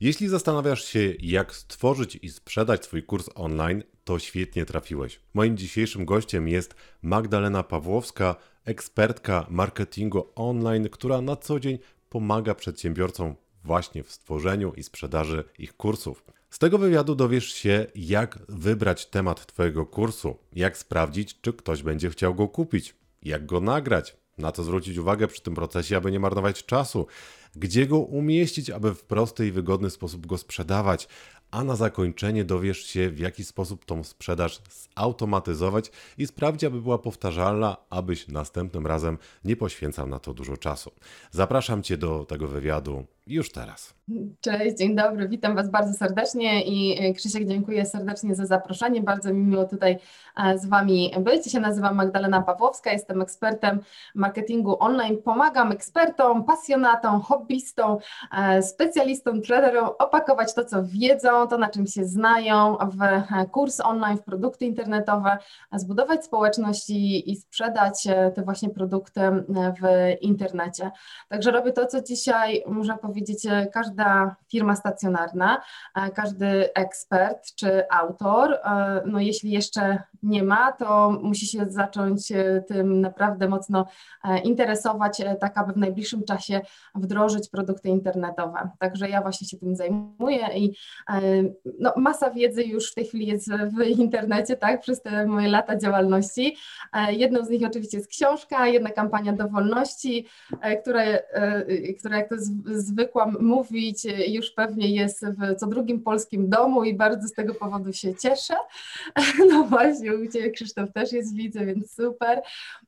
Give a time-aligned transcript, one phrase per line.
[0.00, 5.20] Jeśli zastanawiasz się, jak stworzyć i sprzedać swój kurs online, to świetnie trafiłeś.
[5.34, 13.36] Moim dzisiejszym gościem jest Magdalena Pawłowska, ekspertka marketingu online, która na co dzień pomaga przedsiębiorcom
[13.64, 16.24] właśnie w stworzeniu i sprzedaży ich kursów.
[16.50, 22.10] Z tego wywiadu dowiesz się, jak wybrać temat Twojego kursu, jak sprawdzić, czy ktoś będzie
[22.10, 26.20] chciał go kupić, jak go nagrać, na co zwrócić uwagę przy tym procesie, aby nie
[26.20, 27.06] marnować czasu,
[27.56, 31.08] gdzie go umieścić, aby w prosty i wygodny sposób go sprzedawać,
[31.50, 34.60] a na zakończenie dowiesz się, w jaki sposób tą sprzedaż
[34.96, 40.90] zautomatyzować i sprawdzić, aby była powtarzalna, abyś następnym razem nie poświęcał na to dużo czasu.
[41.30, 43.98] Zapraszam Cię do tego wywiadu już teraz.
[44.40, 49.02] Cześć, dzień dobry, witam Was bardzo serdecznie i e, Krzysiek dziękuję serdecznie za zaproszenie.
[49.02, 49.98] Bardzo mi miło tutaj
[50.36, 51.46] e, z Wami być.
[51.46, 53.80] Ja się nazywam Magdalena Pawłowska, jestem ekspertem
[54.14, 55.18] marketingu online.
[55.24, 57.96] Pomagam ekspertom, pasjonatom, hobbystom,
[58.38, 64.18] e, specjalistom, traderom opakować to, co wiedzą, to na czym się znają w kurs online,
[64.18, 65.38] w produkty internetowe,
[65.72, 68.04] zbudować społeczność i, i sprzedać
[68.34, 70.90] te właśnie produkty w internecie.
[71.28, 75.62] Także robię to, co dzisiaj można powiedzieć, widzicie, każda firma stacjonarna,
[75.94, 82.32] e, każdy ekspert czy autor, e, no jeśli jeszcze nie ma, to musi się zacząć
[82.32, 83.86] e, tym naprawdę mocno
[84.44, 86.60] interesować, tak aby w najbliższym czasie
[86.94, 88.70] wdrożyć produkty internetowe.
[88.78, 90.74] Także ja właśnie się tym zajmuję i
[91.80, 95.76] no, masa wiedzy już w tej chwili jest w internecie, tak, przez te moje lata
[95.76, 96.56] działalności.
[97.10, 100.26] Jedną z nich oczywiście jest książka, jedna kampania do wolności,
[100.80, 101.02] która,
[101.98, 106.94] która jak to zwykle zwykłam mówić, już pewnie jest w co drugim polskim domu i
[106.94, 108.54] bardzo z tego powodu się cieszę.
[109.50, 112.42] No właśnie, u Ciebie Krzysztof też jest, widzę, więc super.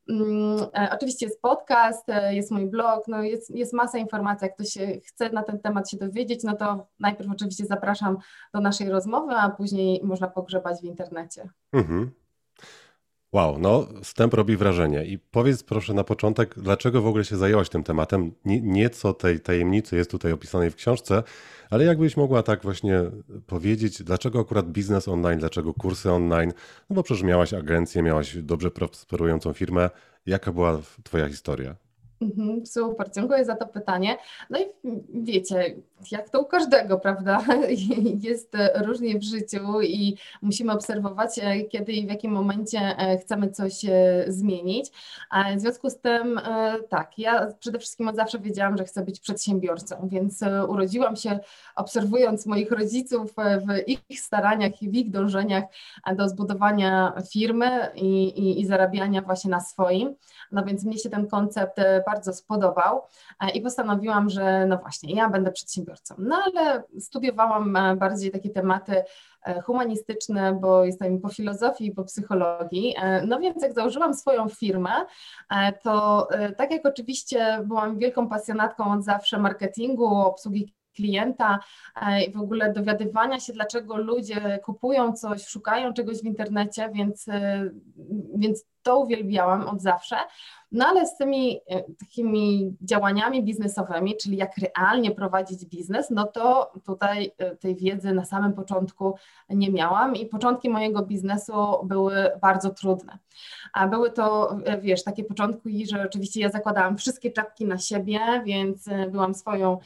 [0.08, 4.44] Mm, e, oczywiście jest podcast, e, jest mój blog, no jest, jest masa informacji.
[4.44, 8.16] Jak ktoś chce na ten temat się dowiedzieć, no to najpierw oczywiście zapraszam
[8.54, 11.48] do naszej rozmowy, a później można pogrzebać w internecie.
[11.72, 12.10] Mhm.
[13.32, 15.04] Wow, no wstęp robi wrażenie.
[15.04, 18.32] I powiedz proszę na początek, dlaczego w ogóle się zajęłaś tym tematem?
[18.44, 21.22] Nie, nieco tej tajemnicy jest tutaj opisanej w książce,
[21.70, 23.02] ale jakbyś mogła tak właśnie
[23.46, 26.52] powiedzieć, dlaczego akurat biznes online, dlaczego kursy online?
[26.90, 29.90] No bo przecież miałaś agencję, miałaś dobrze prosperującą firmę.
[30.26, 31.76] Jaka była twoja historia?
[32.20, 34.16] Mhm, super, dziękuję za to pytanie.
[34.50, 34.64] No i
[35.22, 35.74] wiecie,
[36.10, 37.40] jak to u każdego, prawda?
[38.28, 43.50] Jest różnie w życiu i musimy obserwować, e, kiedy i w jakim momencie e, chcemy
[43.50, 44.90] coś e, zmienić.
[45.56, 46.40] W związku z tym,
[46.88, 51.38] tak, ja przede wszystkim od zawsze wiedziałam, że chcę być przedsiębiorcą, więc urodziłam się
[51.76, 55.64] obserwując moich rodziców w ich staraniach i w ich dążeniach
[56.16, 60.14] do zbudowania firmy i, i, i zarabiania właśnie na swoim.
[60.52, 63.02] No więc mnie się ten koncept bardzo spodobał
[63.54, 65.89] i postanowiłam, że no właśnie, ja będę przedsiębiorcą.
[66.18, 69.02] No ale studiowałam e, bardziej takie tematy
[69.44, 72.94] e, humanistyczne, bo jestem po filozofii i po psychologii.
[73.26, 74.90] No więc jak założyłam swoją firmę,
[75.82, 81.58] to tak jak oczywiście byłam wielką pasjonatką od zawsze marketingu, obsługi klienta
[82.28, 87.26] i w ogóle dowiadywania się, dlaczego ludzie kupują coś, szukają czegoś w internecie, więc,
[88.34, 90.16] więc to uwielbiałam od zawsze.
[90.72, 96.72] No ale z tymi e, takimi działaniami biznesowymi, czyli jak realnie prowadzić biznes, no to
[96.84, 99.14] tutaj e, tej wiedzy na samym początku
[99.48, 101.52] nie miałam i początki mojego biznesu
[101.84, 103.18] były bardzo trudne.
[103.72, 108.20] A były to, e, wiesz, takie początki, że oczywiście ja zakładałam wszystkie czapki na siebie,
[108.44, 109.78] więc byłam swoją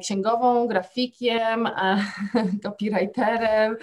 [0.00, 1.68] księgową, grafikiem,
[2.62, 3.76] copywriterem,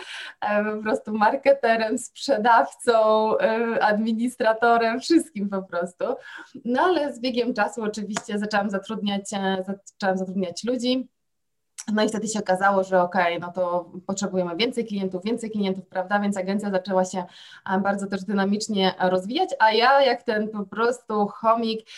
[0.76, 3.34] po prostu marketerem, sprzedawcą,
[3.82, 6.06] administratorem, wszystkim po prostu.
[6.66, 11.08] No ale z biegiem czasu oczywiście zaczęłam zatrudniać, e, zaczęłam zatrudniać ludzi.
[11.94, 15.88] No i wtedy się okazało, że okej, okay, no to potrzebujemy więcej klientów, więcej klientów,
[15.88, 16.20] prawda?
[16.20, 17.24] Więc agencja zaczęła się
[17.70, 21.90] e, bardzo też dynamicznie rozwijać, a ja jak ten po prostu chomik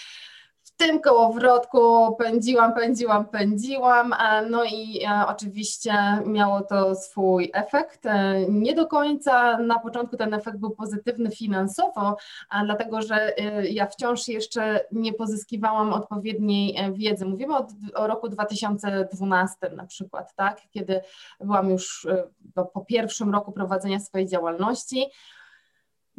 [0.79, 4.15] tym kołowrotku pędziłam, pędziłam, pędziłam,
[4.49, 5.93] no i e, oczywiście
[6.25, 8.05] miało to swój efekt.
[8.05, 12.17] E, nie do końca na początku ten efekt był pozytywny finansowo,
[12.65, 17.25] dlatego że e, ja wciąż jeszcze nie pozyskiwałam odpowiedniej wiedzy.
[17.25, 21.01] Mówimy o, o roku 2012 na przykład, tak, kiedy
[21.39, 22.07] byłam już
[22.73, 25.05] po pierwszym roku prowadzenia swojej działalności.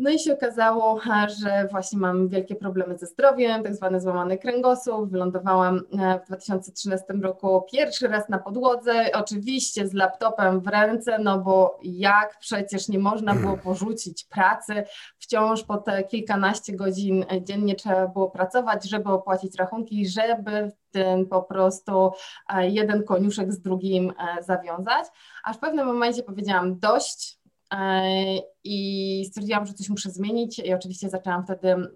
[0.00, 1.00] No i się okazało,
[1.42, 5.10] że właśnie mam wielkie problemy ze zdrowiem, tak zwany złamany kręgosłup.
[5.10, 5.80] Wylądowałam
[6.24, 12.38] w 2013 roku pierwszy raz na podłodze, oczywiście z laptopem w ręce, no bo jak
[12.38, 14.84] przecież nie można było porzucić pracy,
[15.18, 21.42] wciąż po te kilkanaście godzin dziennie trzeba było pracować, żeby opłacić rachunki, żeby ten po
[21.42, 22.10] prostu
[22.60, 25.06] jeden koniuszek z drugim zawiązać.
[25.44, 27.39] Aż w pewnym momencie powiedziałam dość, E,
[28.64, 31.86] i stwierdziłam, że coś muszę zmienić i oczywiście zaczęłam wtedy e,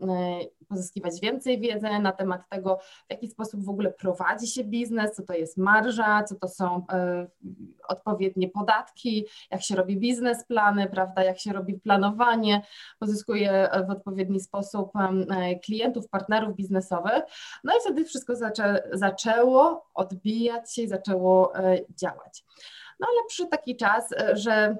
[0.69, 2.79] pozyskiwać więcej wiedzy na temat tego,
[3.09, 6.87] w jaki sposób w ogóle prowadzi się biznes, co to jest marża, co to są
[6.93, 7.27] e,
[7.89, 12.63] odpowiednie podatki, jak się robi biznesplany, prawda, jak się robi planowanie,
[12.99, 14.93] pozyskuje w odpowiedni sposób
[15.65, 17.23] klientów, partnerów biznesowych.
[17.65, 21.53] No i wtedy wszystko zaczę, zaczęło odbijać się i zaczęło
[21.97, 22.45] działać.
[23.01, 24.77] No ale przyszedł taki czas, że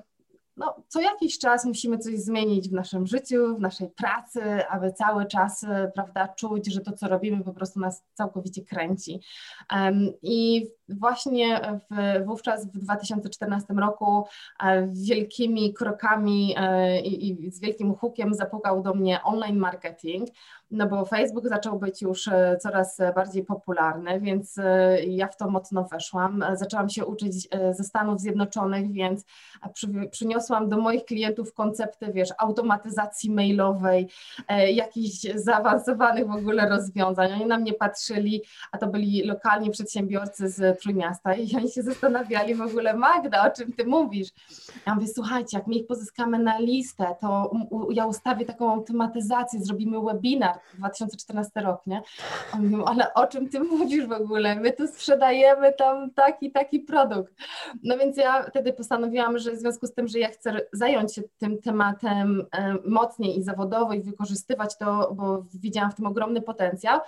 [0.57, 5.27] no, co jakiś czas musimy coś zmienić w naszym życiu, w naszej pracy, aby cały
[5.27, 9.21] czas, e, prawda, czuć, że to, co robimy, po prostu nas całkowicie kręci.
[10.23, 11.61] I właśnie
[11.91, 14.25] w, wówczas w 2014 roku
[14.63, 20.29] e, wielkimi krokami e, i, i z wielkim hukiem zapukał do mnie online marketing,
[20.71, 22.31] no bo Facebook zaczął być już
[22.61, 24.57] coraz bardziej popularny, więc
[25.07, 26.45] ja w to mocno weszłam.
[26.55, 29.25] Zaczęłam się uczyć ze Stanów Zjednoczonych, więc
[29.75, 34.09] przy, przyniosłam do moich klientów koncepty, wiesz, automatyzacji mailowej,
[34.49, 37.33] e, jakichś zaawansowanych w ogóle rozwiązań.
[37.33, 42.55] Oni na mnie patrzyli, a to byli lokalni przedsiębiorcy z Trójmiasta i oni się zastanawiali
[42.55, 44.29] w ogóle, Magda, o czym ty mówisz?
[44.87, 47.51] Ja mówię, słuchajcie, jak my ich pozyskamy na listę, to
[47.91, 52.03] ja ustawię taką automatyzację, zrobimy webinar, 2014 rok, nie?
[52.55, 54.57] Oni mówią, ale o czym ty mówisz w ogóle?
[54.57, 57.35] My tu sprzedajemy tam taki, taki produkt.
[57.83, 61.23] No więc ja wtedy postanowiłam, że w związku z tym, że ja chcę zająć się
[61.39, 62.47] tym tematem
[62.85, 67.01] mocniej i zawodowo i wykorzystywać to, bo widziałam w tym ogromny potencjał,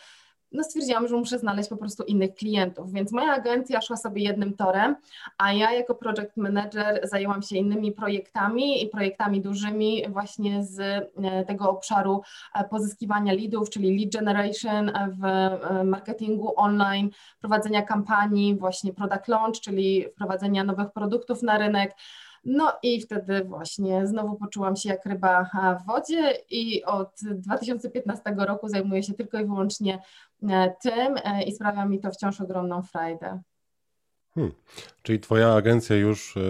[0.52, 4.54] no stwierdziłam, że muszę znaleźć po prostu innych klientów, więc moja agencja szła sobie jednym
[4.54, 4.96] torem,
[5.38, 11.44] a ja jako project manager zajęłam się innymi projektami i projektami dużymi właśnie z e,
[11.44, 12.22] tego obszaru
[12.54, 15.24] e, pozyskiwania leadów, czyli lead generation w
[15.84, 17.10] marketingu online,
[17.40, 21.94] prowadzenia kampanii, właśnie product launch, czyli wprowadzenia nowych produktów na rynek,
[22.46, 25.50] no i wtedy właśnie znowu poczułam się jak ryba
[25.82, 30.00] w wodzie i od 2015 roku zajmuję się tylko i wyłącznie e,
[30.82, 33.40] tym e, i sprawia mi to wciąż ogromną frajdę.
[34.34, 34.52] Hmm.
[35.02, 36.40] Czyli twoja agencja już e,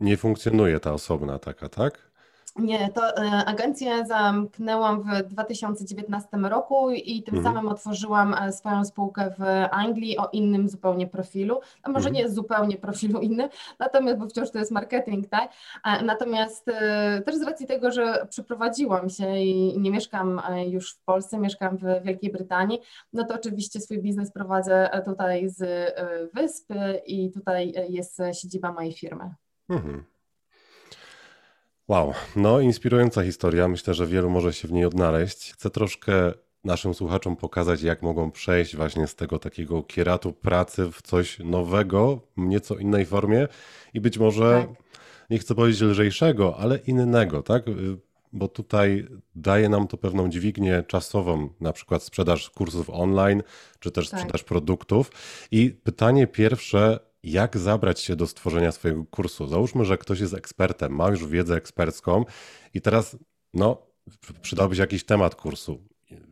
[0.00, 2.13] nie funkcjonuje, ta osobna taka, tak?
[2.56, 7.54] Nie, to e, agencję zamknęłam w 2019 roku i tym mhm.
[7.54, 11.60] samym otworzyłam e, swoją spółkę w Anglii o innym zupełnie profilu.
[11.86, 12.14] No może mhm.
[12.14, 13.48] nie zupełnie profilu innym,
[13.78, 15.52] natomiast, bo wciąż to jest marketing, tak?
[15.84, 16.70] E, natomiast
[17.26, 22.02] też z racji tego, że przeprowadziłam się i nie mieszkam już w Polsce, mieszkam w
[22.04, 22.80] Wielkiej Brytanii,
[23.12, 25.94] no to oczywiście swój biznes prowadzę tutaj z
[26.34, 29.34] wyspy i tutaj jest siedziba mojej firmy.
[29.68, 30.13] Mhm.
[31.88, 33.68] Wow, no inspirująca historia.
[33.68, 35.52] Myślę, że wielu może się w niej odnaleźć.
[35.52, 36.32] Chcę troszkę
[36.64, 42.20] naszym słuchaczom pokazać, jak mogą przejść właśnie z tego takiego kieratu pracy w coś nowego,
[42.36, 43.48] nieco innej formie
[43.94, 44.84] i być może, tak.
[45.30, 47.64] nie chcę powiedzieć lżejszego, ale innego, tak?
[48.32, 53.42] Bo tutaj daje nam to pewną dźwignię czasową, na przykład sprzedaż kursów online,
[53.78, 54.20] czy też tak.
[54.20, 55.10] sprzedaż produktów.
[55.50, 59.46] I pytanie pierwsze, jak zabrać się do stworzenia swojego kursu.
[59.46, 62.24] Załóżmy, że ktoś jest ekspertem, ma już wiedzę ekspercką
[62.74, 63.16] i teraz
[63.54, 63.86] no,
[64.42, 65.82] przydałby się jakiś temat kursu.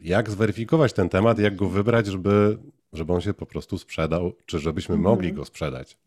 [0.00, 2.58] Jak zweryfikować ten temat, jak go wybrać, żeby,
[2.92, 5.14] żeby on się po prostu sprzedał, czy żebyśmy mhm.
[5.14, 5.98] mogli go sprzedać?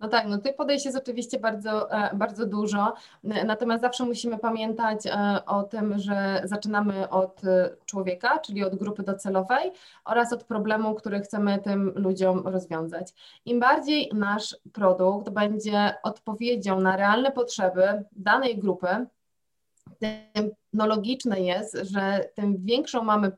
[0.00, 5.06] No tak, no tych podejść jest oczywiście bardzo, e, bardzo dużo, natomiast zawsze musimy pamiętać
[5.06, 9.72] e, o tym, że zaczynamy od e, człowieka, czyli od grupy docelowej
[10.04, 13.12] oraz od problemu, który chcemy tym ludziom rozwiązać.
[13.44, 19.06] Im bardziej nasz produkt będzie odpowiedzią na realne potrzeby danej grupy,
[19.98, 23.32] tym no logiczne jest, że tym większą mamy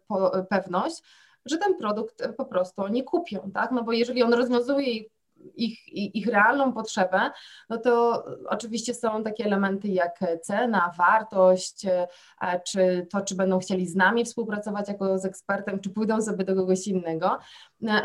[0.49, 1.02] pewność,
[1.47, 3.71] że ten produkt po prostu oni kupią, tak?
[3.71, 5.13] No bo jeżeli on rozwiązuje ich
[5.56, 7.30] ich, ich realną potrzebę,
[7.70, 13.86] no to oczywiście są takie elementy jak cena, wartość, e, czy to, czy będą chcieli
[13.86, 17.38] z nami współpracować jako z ekspertem, czy pójdą sobie do kogoś innego.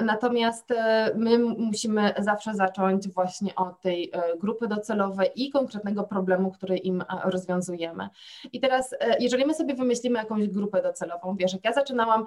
[0.02, 0.70] Natomiast
[1.16, 8.10] my musimy zawsze zacząć właśnie od tej grupy docelowej i konkretnego problemu, który im rozwiązujemy.
[8.54, 12.26] I teraz, jeżeli my sobie wymyślimy jakąś grupę docelową, wiesz, jak ja zaczynałam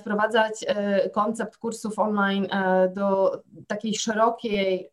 [0.00, 0.64] wprowadzać
[1.12, 2.46] koncept kursów online
[2.94, 4.90] do takiej szerokiej,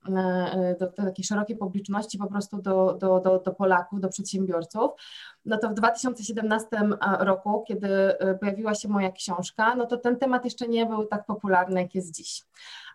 [0.79, 4.91] do takiej szerokiej publiczności, po prostu do, do, do, do Polaków, do przedsiębiorców,
[5.46, 6.67] no to w 2017
[7.20, 7.89] roku, kiedy
[8.39, 12.15] pojawiła się moja książka, no to ten temat jeszcze nie był tak popularny, jak jest
[12.15, 12.43] dziś.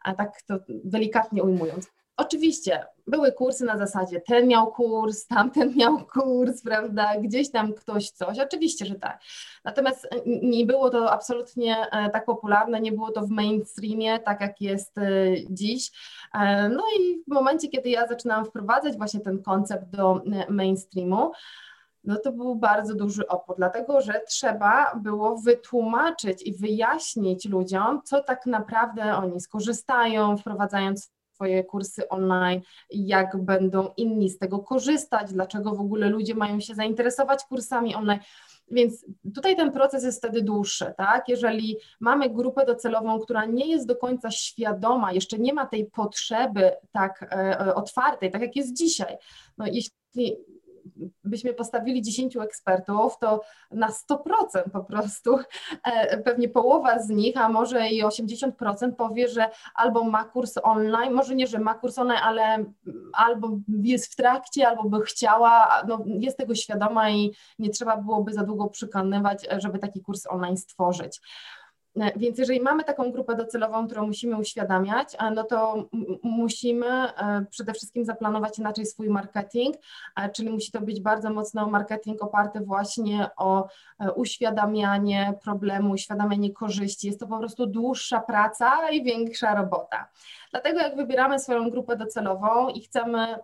[0.03, 1.89] A tak to delikatnie ujmując.
[2.17, 8.11] Oczywiście były kursy na zasadzie ten miał kurs, tamten miał kurs, prawda, gdzieś tam ktoś
[8.11, 9.21] coś, oczywiście, że tak.
[9.65, 10.09] Natomiast
[10.43, 14.99] nie było to absolutnie e, tak popularne, nie było to w mainstreamie, tak jak jest
[14.99, 15.05] e,
[15.51, 15.91] dziś.
[16.35, 21.33] E, no i w momencie, kiedy ja zaczynałam wprowadzać właśnie ten koncept do mainstreamu,
[22.07, 28.23] no to był bardzo duży opór, dlatego że trzeba było wytłumaczyć i wyjaśnić ludziom, co
[28.23, 32.61] tak naprawdę oni skorzystają, wprowadzając swoje kursy online,
[32.91, 38.21] jak będą inni z tego korzystać, dlaczego w ogóle ludzie mają się zainteresować kursami online.
[38.71, 41.29] Więc tutaj ten proces jest wtedy dłuższy, tak?
[41.29, 46.73] Jeżeli mamy grupę docelową, która nie jest do końca świadoma, jeszcze nie ma tej potrzeby
[46.93, 49.17] tak e, e otwartej, tak jak jest dzisiaj.
[49.59, 50.37] No, jeśli
[51.25, 53.41] byśmy postawili 10 ekspertów, to
[53.71, 55.39] na 100% po prostu
[55.85, 61.13] e, pewnie połowa z nich, a może i 80% powie, że albo ma kurs online,
[61.13, 62.65] może nie, że ma kurs online, ale
[63.13, 68.33] albo jest w trakcie, albo by chciała, no jest tego świadoma i nie trzeba byłoby
[68.33, 71.21] za długo przekonywać, żeby taki kurs online stworzyć.
[72.01, 75.89] E, więc jeżeli mamy taką grupę docelową, którą musimy uświadamiać, e, no to
[76.23, 79.77] musimy e, przede wszystkim zaplanować inaczej swój marketing,
[80.33, 83.69] czyli musi to być bardzo mocno marketing oparty właśnie o
[84.17, 87.07] uświadamianie problemu, uświadamianie korzyści.
[87.07, 90.09] Jest to po prostu dłuższa praca i większa robota.
[90.57, 93.39] Dlatego jak wybieramy swoją grupę docelową i chcemy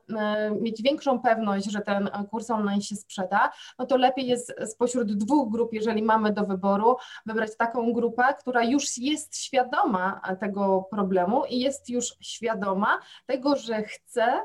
[0.61, 5.53] mieć większą pewność, że ten kurs online się sprzeda, no to lepiej jest spośród dwóch
[5.53, 11.61] grup, jeżeli mamy do wyboru, wybrać taką grupę, która już jest świadoma tego problemu i
[11.61, 14.43] jest już świadoma tego, że chce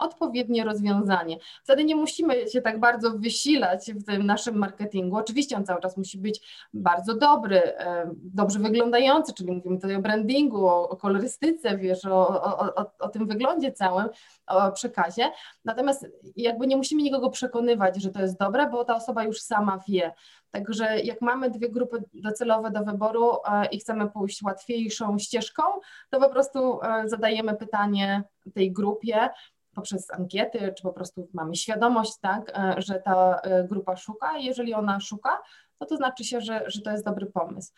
[0.00, 1.36] odpowiednie rozwiązanie.
[1.64, 5.16] Wtedy nie musimy się tak bardzo wysilać w tym naszym marketingu.
[5.16, 10.00] Oczywiście on cały czas musi być bardzo dobry, e, dobrze wyglądający, czyli mówimy tutaj o
[10.00, 14.06] brandingu, o, o kolorystyce, wiesz, o, o, o, tym wyglądzie całym,
[14.46, 15.30] o przekazie.
[15.64, 19.80] Natomiast jakby nie musimy nikogo przekonywać, że to jest dobre, bo ta osoba już sama
[19.88, 20.12] wie.
[20.50, 25.62] Także jak mamy dwie grupy docelowe do wyboru e, i chcemy pójść łatwiejszą ścieżką,
[26.10, 28.22] to po prostu e, zadajemy pytanie
[28.54, 29.28] tej grupie,
[29.74, 34.38] poprzez ankiety, czy po prostu mamy świadomość, tak, e, że ta e, grupa szuka.
[34.38, 35.42] Jeżeli ona szuka,
[35.80, 37.72] no to znaczy się, że, że to jest dobry pomysł.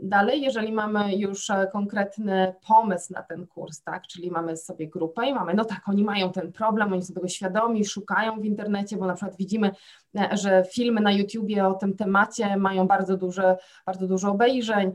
[0.00, 5.26] Dalej, jeżeli mamy już e, konkretny pomysł na ten kurs, tak, czyli mamy sobie grupę
[5.26, 8.96] i mamy, no tak, oni mają ten problem, oni są tego świadomi, szukają w internecie,
[8.96, 9.70] bo na przykład widzimy,
[10.18, 13.56] e, że filmy na YouTubie o tym temacie mają bardzo duże,
[13.86, 14.92] bardzo dużo obejrzeń,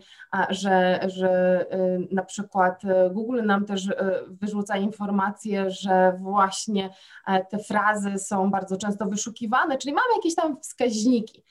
[0.50, 1.30] że, że
[1.72, 3.90] e, na przykład Google nam też
[4.28, 6.90] wyrzuca informacje, że właśnie
[7.50, 11.44] te frazy są bardzo często wyszukiwane, czyli mamy jakieś tam wskaźniki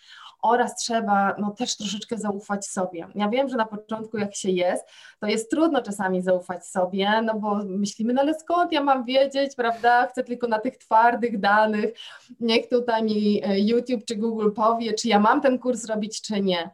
[0.42, 3.06] oraz trzeba no, też troszeczkę zaufać sobie.
[3.14, 4.84] Ja wiem, że na początku jak się jest,
[5.20, 9.54] to jest trudno czasami zaufać sobie, no bo myślimy, no ale skąd ja mam wiedzieć,
[9.56, 11.94] prawda, chcę tylko na tych twardych danych,
[12.40, 16.40] niech tutaj mi e, YouTube czy Google powie, czy ja mam ten kurs robić, czy
[16.40, 16.70] nie.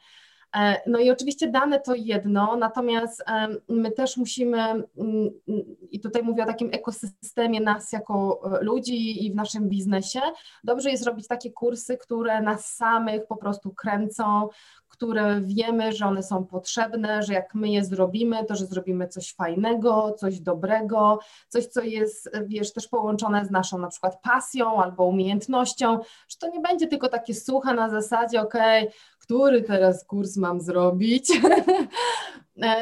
[0.57, 3.25] E, no i oczywiście dane to jedno, natomiast
[3.69, 4.83] my też musimy,
[5.91, 10.21] i tutaj mówię o takim ekosystemie nas jako e, ludzi i w naszym biznesie,
[10.65, 14.49] dobrze jest robić takie kursy, które nas samych po prostu kręcą,
[14.89, 19.35] które wiemy, że one są potrzebne, że jak my je zrobimy, to że zrobimy coś
[19.35, 25.05] fajnego, coś dobrego, coś, co jest, wiesz, też połączone z naszą na przykład pasją albo
[25.05, 28.95] umiejętnością, że to nie będzie tylko takie suche na zasadzie, okej, okay,
[29.29, 31.41] który teraz kurs mam zrobić,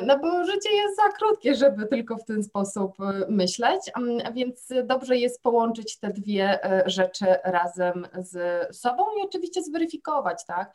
[0.02, 4.68] no bo życie jest za krótkie, żeby tylko w ten sposób e, myśleć, mm, więc
[4.84, 8.36] dobrze jest połączyć te dwie e, rzeczy razem z
[8.76, 10.74] sobą i oczywiście zweryfikować, tak?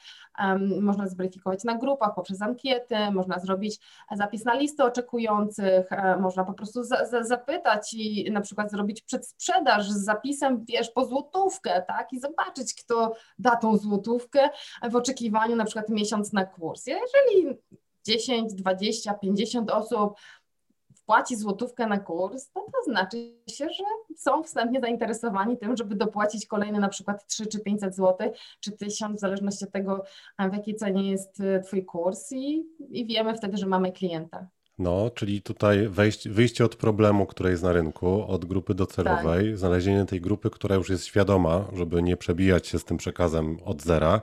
[0.82, 3.80] Można zweryfikować na grupach poprzez ankiety, można zrobić
[4.12, 5.90] zapis na listy oczekujących,
[6.20, 11.06] można po prostu za, za, zapytać i na przykład zrobić przedsprzedaż z zapisem, wiesz, po
[11.06, 12.14] złotówkę, tak?
[12.14, 14.50] I zobaczyć, kto da tą złotówkę
[14.92, 16.88] w oczekiwaniu na przykład miesiąc na kurs.
[16.88, 17.58] Jeżeli
[18.06, 20.14] 10, 20, 50 osób
[20.96, 23.18] wpłaci złotówkę na kurs, to to znaczy
[23.50, 23.84] się, że
[24.18, 29.18] są wstępnie zainteresowani tym, żeby dopłacić kolejne na przykład 3 czy 500 zł, czy 1000,
[29.18, 30.04] w zależności od tego,
[30.40, 34.48] w jakiej cenie jest y, Twój kurs i, i wiemy wtedy, że mamy klienta.
[34.80, 39.58] No, czyli tutaj wejść, wyjście od problemu, który jest na rynku, od grupy docelowej, tak.
[39.58, 43.82] znalezienie tej grupy, która już jest świadoma, żeby nie przebijać się z tym przekazem od
[43.82, 44.22] zera.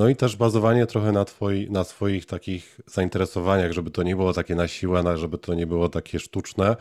[0.00, 4.32] No i też bazowanie trochę na, twoi, na swoich takich zainteresowaniach, żeby to nie było
[4.32, 6.76] takie na siłę, żeby to nie było takie sztuczne,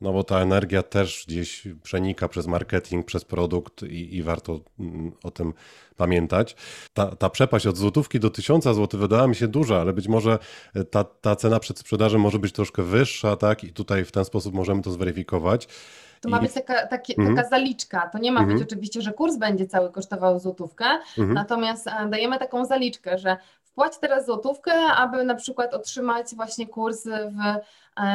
[0.00, 5.12] no bo ta energia też gdzieś przenika przez marketing, przez produkt i, i warto mm,
[5.22, 5.54] o tym
[5.96, 6.56] pamiętać.
[6.94, 10.38] Ta, ta przepaść od złotówki do tysiąca złotych wydała mi się duża, ale być może
[10.90, 13.64] ta, ta cena przed sprzedażą może być troszkę wyższa, tak?
[13.64, 15.68] I tutaj w ten sposób możemy to zweryfikować.
[16.22, 17.36] To ma być taka, taki, mm -hmm.
[17.36, 18.08] taka zaliczka.
[18.08, 18.58] To nie ma mm -hmm.
[18.58, 21.34] być oczywiście, że kurs będzie cały kosztował złotówkę, mm -hmm.
[21.34, 27.04] natomiast e, dajemy taką zaliczkę, że wpłać teraz złotówkę, aby na przykład otrzymać właśnie kurs
[27.06, 27.38] w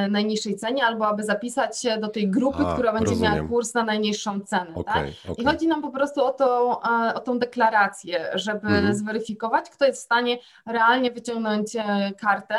[0.10, 3.34] najniższej cenie, albo aby zapisać się do tej grupy, A, która będzie rozumiem.
[3.34, 4.76] miała kurs na najniższą cenę.
[4.76, 5.32] Okay, tak?
[5.32, 5.44] okay.
[5.44, 8.96] I chodzi nam po prostu o, to, e, o tą deklarację, żeby mhm.
[8.96, 12.56] zweryfikować, kto jest w stanie realnie wyciągnąć e, kartę,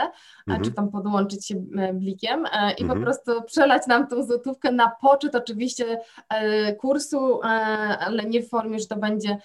[0.47, 0.65] mhm.
[0.65, 1.55] czy tam podłączyć się
[1.93, 2.45] blikiem
[2.79, 2.99] i mhm.
[2.99, 6.01] po prostu przelać nam tą złotówkę na poczet oczywiście
[6.79, 7.41] kursu,
[8.01, 9.39] ale nie w formie, że to będzie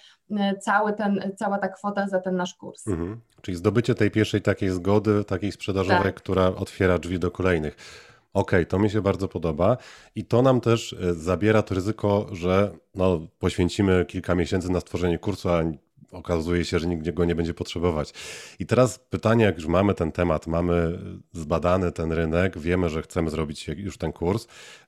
[0.60, 2.88] cały ten, cała ta kwota za ten nasz kurs.
[2.88, 3.20] Mhm.
[3.42, 6.14] Czyli zdobycie tej pierwszej takiej zgody, takiej sprzedażowej, tak.
[6.14, 7.63] która otwiera drzwi do kolejnych.
[7.68, 9.76] Okej, okay, to mi się bardzo podoba
[10.14, 15.18] i to nam też e, zabiera to ryzyko, że no, poświęcimy kilka miesięcy na stworzenie
[15.18, 15.62] kursu, a
[16.14, 18.12] okazuje się, że nikt go nie będzie potrzebować.
[18.58, 20.98] I teraz pytanie, jak już mamy ten temat, mamy
[21.32, 24.46] zbadany ten rynek, wiemy, że chcemy zrobić już ten kurs,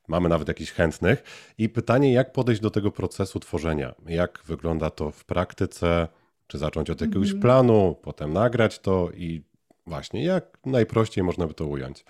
[0.09, 1.23] mamy nawet jakichś chętnych
[1.59, 3.95] i pytanie, jak podejść do tego procesu tworzenia?
[4.07, 6.09] Jak wygląda to w praktyce?
[6.47, 7.41] Czy zacząć od jakiegoś -hmm.
[7.41, 9.43] planu, potem nagrać to i
[9.87, 12.05] właśnie jak najprościej można by to ująć?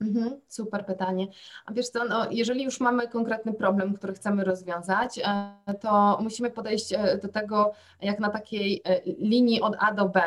[0.00, 1.26] Mhm, super pytanie.
[1.66, 6.50] A wiesz co, no, jeżeli już mamy konkretny problem, który chcemy rozwiązać, e, to musimy
[6.50, 10.22] podejść e, do tego jak na takiej e, linii od A do B,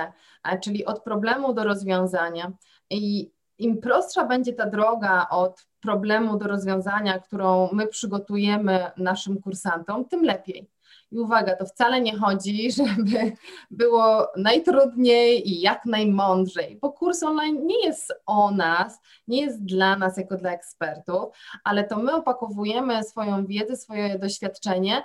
[0.62, 2.52] czyli od problemu do rozwiązania.
[2.90, 10.06] I im prostsza będzie ta droga od problemu do rozwiązania, którą my przygotujemy naszym kursantom,
[10.06, 10.73] tym lepiej.
[11.14, 13.32] I uwaga, to wcale nie chodzi, żeby
[13.72, 19.98] było najtrudniej i jak najmądrzej, bo kurs online nie jest o nas, nie jest dla
[19.98, 25.04] nas jako dla ekspertów, ale to my opakowujemy swoją wiedzę, swoje doświadczenie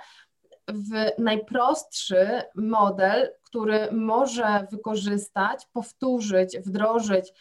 [0.67, 7.33] w najprostszy model, który może wykorzystać, powtórzyć, wdrożyć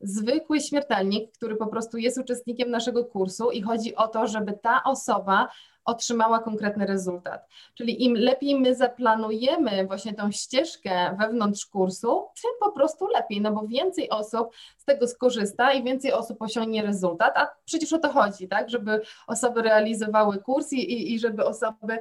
[0.00, 4.82] zwykły śmiertelnik, który po prostu jest uczestnikiem naszego kursu i chodzi o to, żeby ta
[4.84, 5.48] osoba
[5.84, 7.46] otrzymała konkretny rezultat.
[7.74, 13.52] Czyli im lepiej my zaplanujemy właśnie tą ścieżkę wewnątrz kursu, tym po prostu lepiej, no
[13.52, 18.12] bo więcej osób z tego skorzysta i więcej osób osiągnie rezultat, a przecież o to
[18.12, 21.98] chodzi, tak, żeby osoby realizowały kurs i, i żeby osoby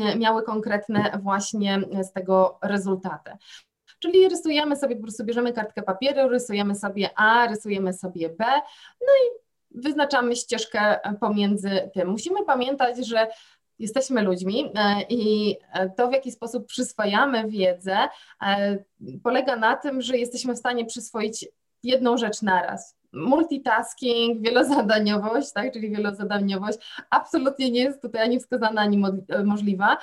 [0.00, 3.30] e, miały konkretne właśnie z tego rezultaty.
[3.98, 8.44] Czyli rysujemy sobie, po prostu bierzemy kartkę papieru, rysujemy sobie A, rysujemy sobie B,
[9.00, 9.42] no i
[9.74, 12.08] wyznaczamy ścieżkę pomiędzy tym.
[12.08, 13.26] Musimy pamiętać, że
[13.78, 15.56] jesteśmy ludźmi e, i
[15.96, 17.96] to, w jaki sposób przyswajamy wiedzę,
[18.46, 18.78] e,
[19.22, 21.48] polega na tym, że jesteśmy w stanie przyswoić
[21.82, 22.96] jedną rzecz naraz.
[23.12, 26.78] Multitasking, wielozadaniowość, tak, czyli wielozadaniowość
[27.10, 29.02] absolutnie nie jest tutaj ani wskazana, ani
[29.44, 29.98] możliwa.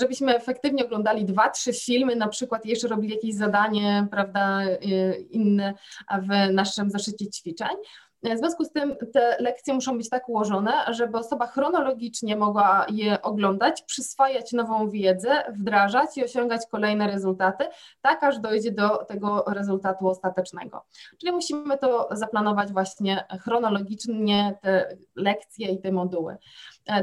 [0.00, 4.76] Żebyśmy efektywnie oglądali dwa, trzy filmy, na przykład jeszcze robili jakieś zadanie, prawda, e,
[5.20, 5.74] inne
[6.22, 7.76] w naszym zaszycie ćwiczeń,
[8.22, 13.22] w związku z tym te lekcje muszą być tak ułożone, żeby osoba chronologicznie mogła je
[13.22, 17.64] oglądać, przyswajać nową wiedzę, wdrażać i osiągać kolejne rezultaty,
[18.00, 20.84] tak aż dojdzie do tego rezultatu ostatecznego.
[21.20, 26.36] Czyli musimy to zaplanować właśnie chronologicznie, te lekcje i te moduły.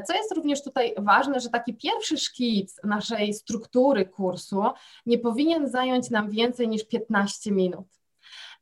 [0.07, 4.63] Co jest również tutaj ważne, że taki pierwszy szkic naszej struktury kursu
[5.05, 7.98] nie powinien zająć nam więcej niż 15 minut.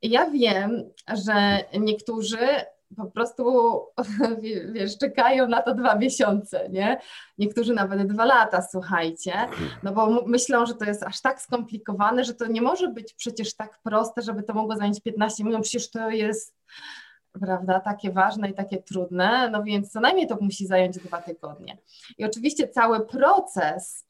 [0.01, 0.83] Ja wiem,
[1.25, 2.37] że niektórzy
[2.95, 3.43] po prostu,
[4.73, 6.99] wiesz, czekają na to dwa miesiące, nie?
[7.37, 9.33] Niektórzy nawet dwa lata, słuchajcie,
[9.83, 13.55] no bo myślą, że to jest aż tak skomplikowane, że to nie może być przecież
[13.55, 16.55] tak proste, żeby to mogło zająć 15 minut, przecież to jest,
[17.41, 21.77] prawda, takie ważne i takie trudne, no więc co najmniej to musi zająć dwa tygodnie.
[22.17, 24.06] I oczywiście cały proces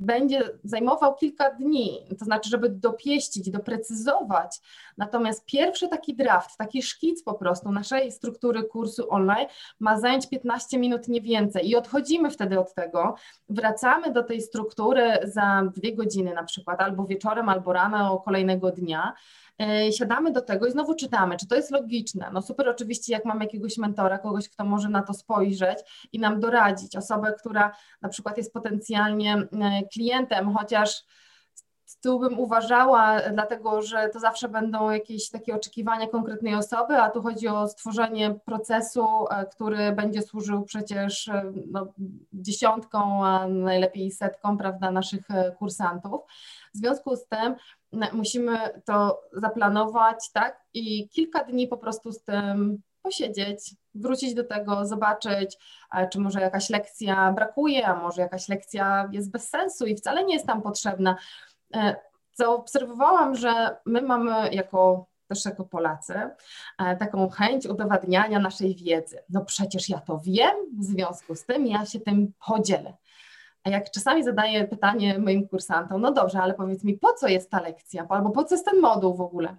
[0.00, 4.60] będzie zajmował kilka dni, to znaczy, żeby dopieścić, doprecyzować.
[4.98, 9.46] Natomiast pierwszy taki draft, taki szkic po prostu naszej struktury kursu online
[9.80, 11.70] ma zająć 15 minut, nie więcej.
[11.70, 13.14] I odchodzimy wtedy od tego,
[13.48, 19.14] wracamy do tej struktury za dwie godziny na przykład, albo wieczorem, albo rano kolejnego dnia
[19.58, 22.30] E, siadamy do tego i znowu czytamy, czy to jest logiczne.
[22.32, 25.78] No super oczywiście, jak mamy jakiegoś mentora, kogoś, kto może na to spojrzeć
[26.12, 29.48] i nam doradzić, osobę, która na przykład jest potencjalnie e,
[29.92, 31.04] klientem, chociaż
[32.02, 37.22] tu bym uważała, dlatego że to zawsze będą jakieś takie oczekiwania konkretnej osoby, a tu
[37.22, 41.86] chodzi o stworzenie procesu, e, który będzie służył przecież e, no,
[42.32, 46.20] dziesiątką, a najlepiej setką prawda, naszych kursantów.
[46.74, 47.54] W związku z tym
[48.12, 54.86] musimy to zaplanować, tak, i kilka dni po prostu z tym posiedzieć, wrócić do tego,
[54.86, 55.58] zobaczyć,
[56.10, 60.34] czy może jakaś lekcja brakuje, a może jakaś lekcja jest bez sensu i wcale nie
[60.34, 61.16] jest tam potrzebna.
[61.74, 61.96] E,
[62.34, 66.14] zaobserwowałam, że my mamy jako też jako Polacy,
[66.78, 69.18] e, taką chęć udowadniania naszej wiedzy.
[69.30, 72.94] No przecież ja to wiem, w związku z tym ja się tym podzielę.
[73.64, 77.50] A jak czasami zadaję pytanie moim kursantom, no dobrze, ale powiedz mi, po co jest
[77.50, 79.56] ta lekcja, albo po co jest ten moduł w ogóle?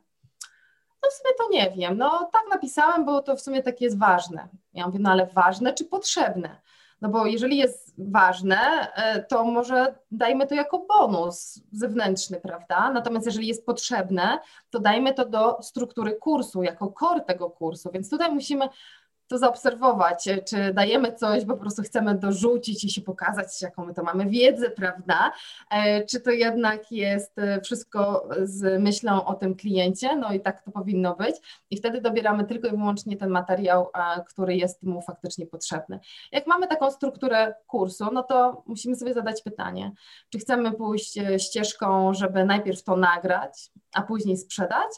[1.06, 4.00] No w sumie to nie wiem, no tak napisałem, bo to w sumie takie jest
[4.00, 4.48] ważne.
[4.74, 6.62] Ja mówię, no ale ważne czy potrzebne?
[7.02, 8.58] No bo jeżeli jest ważne,
[8.96, 12.92] e, to może dajmy to jako bonus zewnętrzny, prawda?
[12.92, 14.40] Natomiast jeżeli jest potrzebne,
[14.70, 17.90] to dajmy to do struktury kursu, jako core tego kursu.
[17.94, 18.70] Więc tutaj musimy
[19.28, 23.86] to zaobserwować, e, czy dajemy coś, bo po prostu chcemy dorzucić i się pokazać, jaką
[23.86, 25.32] my to mamy wiedzę, prawda?
[25.72, 30.62] E, czy to jednak jest e, wszystko z myślą o tym kliencie, no i tak
[30.62, 31.36] to powinno być.
[31.70, 33.88] I wtedy dobieramy tylko i wyłącznie ten materiał,
[34.28, 36.00] który jest mu faktycznie potrzebny.
[36.32, 39.92] Jak mamy taką strukturę kursu, no to musimy sobie zadać pytanie,
[40.30, 44.90] czy chcemy pójść ścieżką, żeby najpierw to nagrać, a później sprzedać,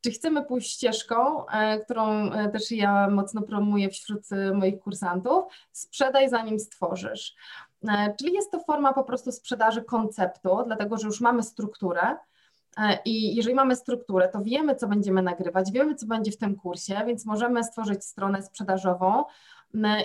[0.00, 5.44] czy chcemy pójść ścieżką, e, którą e, też ja mocno promuję wśród e, moich kursantów,
[5.72, 7.34] sprzedaj zanim stworzysz.
[8.18, 12.16] Czyli jest to forma po prostu sprzedaży konceptu, dlatego że już mamy strukturę,
[13.04, 17.02] i jeżeli mamy strukturę, to wiemy, co będziemy nagrywać, wiemy, co będzie w tym kursie,
[17.06, 19.24] więc możemy stworzyć stronę sprzedażową,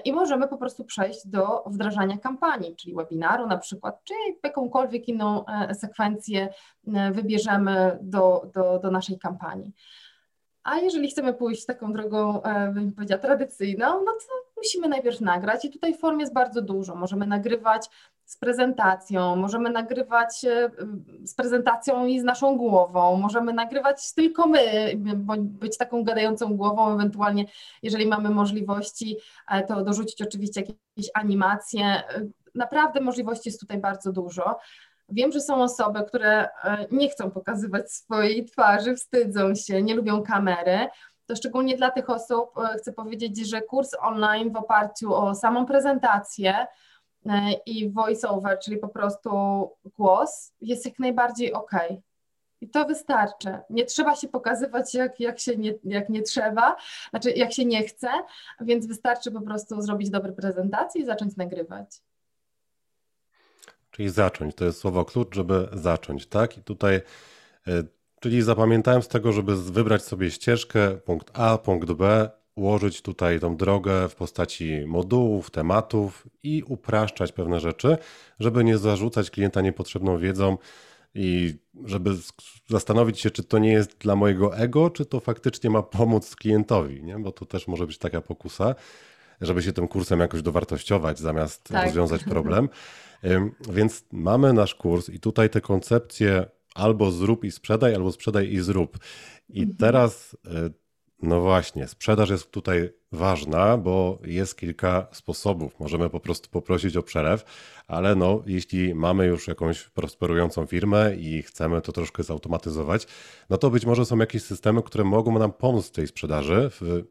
[0.06, 5.46] i możemy po prostu przejść do wdrażania kampanii, czyli webinaru na przykład, czy jakąkolwiek inną
[5.46, 6.50] e, sekwencję
[6.88, 9.72] e, wybierzemy do, do, do naszej kampanii.
[10.64, 15.66] A jeżeli chcemy pójść taką drogą, e, bym powiedziała, tradycyjną, no to musimy najpierw nagrać
[15.66, 16.96] i tutaj form jest bardzo dużo.
[16.96, 17.90] Możemy nagrywać
[18.32, 20.72] z prezentacją, możemy nagrywać e,
[21.24, 24.92] z prezentacją i z naszą głową, możemy nagrywać tylko my,
[25.38, 27.46] być taką gadającą głową, ewentualnie
[27.84, 29.18] jeżeli mamy możliwości,
[29.52, 31.86] e, to dorzucić oczywiście jakieś animacje.
[31.86, 32.04] E,
[32.56, 34.60] naprawdę możliwości jest tutaj bardzo dużo.
[35.10, 36.50] Wiem, że są osoby, które
[36.92, 40.88] nie chcą pokazywać swojej twarzy, wstydzą się, nie lubią kamery.
[41.26, 46.68] To szczególnie dla tych osób chcę powiedzieć, że kurs online w oparciu o samą prezentację,
[47.66, 49.30] i voice-over, czyli po prostu
[49.98, 51.72] głos, jest jak najbardziej ok.
[52.62, 53.58] I to wystarczy.
[53.70, 56.76] Nie trzeba się pokazywać, jak, jak, się nie, jak nie trzeba,
[57.10, 58.08] znaczy jak się nie chce,
[58.62, 62.02] więc wystarczy po prostu zrobić dobre prezentacje i zacząć nagrywać.
[63.92, 66.58] Czyli zacząć, to jest słowo klucz, żeby zacząć, tak?
[66.58, 67.84] I tutaj, e,
[68.20, 72.30] czyli zapamiętałem z tego, żeby wybrać sobie ścieżkę, punkt A, punkt B,
[72.62, 77.98] ułożyć tutaj tą drogę w postaci modułów, tematów i upraszczać pewne rzeczy,
[78.40, 80.58] żeby nie zarzucać klienta niepotrzebną wiedzą
[81.16, 82.10] i żeby
[82.70, 87.04] zastanowić się, czy to nie jest dla mojego ego, czy to faktycznie ma pomóc klientowi,
[87.04, 87.20] nie?
[87.20, 88.76] bo to też może być taka pokusa,
[89.42, 91.86] żeby się tym kursem jakoś dowartościować zamiast tak.
[91.86, 92.70] rozwiązać problem.
[93.70, 96.46] Więc mamy nasz kurs i tutaj te koncepcje
[96.76, 98.98] albo zrób i sprzedaj, albo sprzedaj i zrób.
[99.50, 99.78] I mhm.
[99.78, 100.81] teraz y,
[101.22, 105.80] no właśnie, sprzedaż jest tutaj ważna, bo jest kilka sposobów.
[105.80, 107.44] Możemy po prostu poprosić o przelew,
[107.88, 113.08] ale no, jeśli mamy już jakąś prosperującą firmę i chcemy to troszkę zautomatyzować,
[113.50, 117.04] no to być może są jakieś systemy, które mogą nam pomóc w tej sprzedaży, w,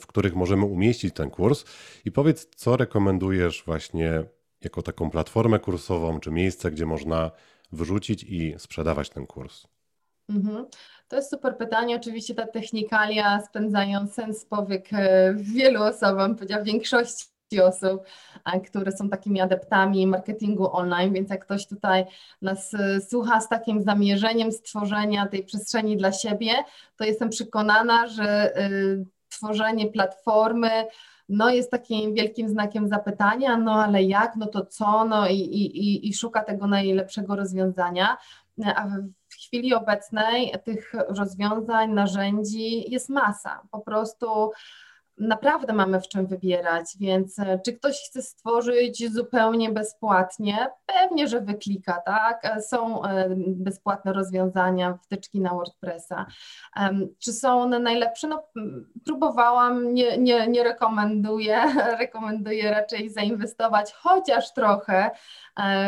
[0.00, 1.64] w których możemy umieścić ten kurs.
[2.04, 4.24] I powiedz, co rekomendujesz właśnie
[4.64, 7.30] jako taką platformę kursową, czy miejsce, gdzie można
[7.72, 9.66] wrzucić i sprzedawać ten kurs?
[11.12, 11.96] To jest super pytanie.
[11.96, 18.02] Oczywiście ta technikalia spędzają sens powiek e, wielu osobom, powiedziała większości osób,
[18.66, 22.04] które są takimi adeptami marketingu online, więc jak ktoś tutaj
[22.42, 26.52] nas e, słucha z takim zamierzeniem stworzenia tej przestrzeni dla siebie,
[26.96, 28.70] to jestem przekonana, że e,
[29.28, 30.70] tworzenie platformy
[31.28, 36.08] no jest takim wielkim znakiem zapytania, no ale jak, no to co, no i, i,
[36.08, 38.16] i szuka tego najlepszego rozwiązania,
[38.66, 38.88] a
[39.52, 43.62] chwili obecnej tych rozwiązań, narzędzi jest masa.
[43.70, 44.50] Po prostu
[45.22, 50.68] naprawdę mamy w czym wybierać, więc e, czy ktoś chce stworzyć zupełnie bezpłatnie?
[50.86, 52.44] Pewnie, że wyklika, tak?
[52.44, 56.26] E, są e, bezpłatne rozwiązania, wtyczki na WordPressa.
[57.18, 58.28] Czy są one najlepsze?
[58.28, 58.42] No,
[59.04, 61.62] próbowałam, nie, nie, nie rekomenduję.
[62.00, 65.10] Rekomenduję raczej zainwestować chociaż trochę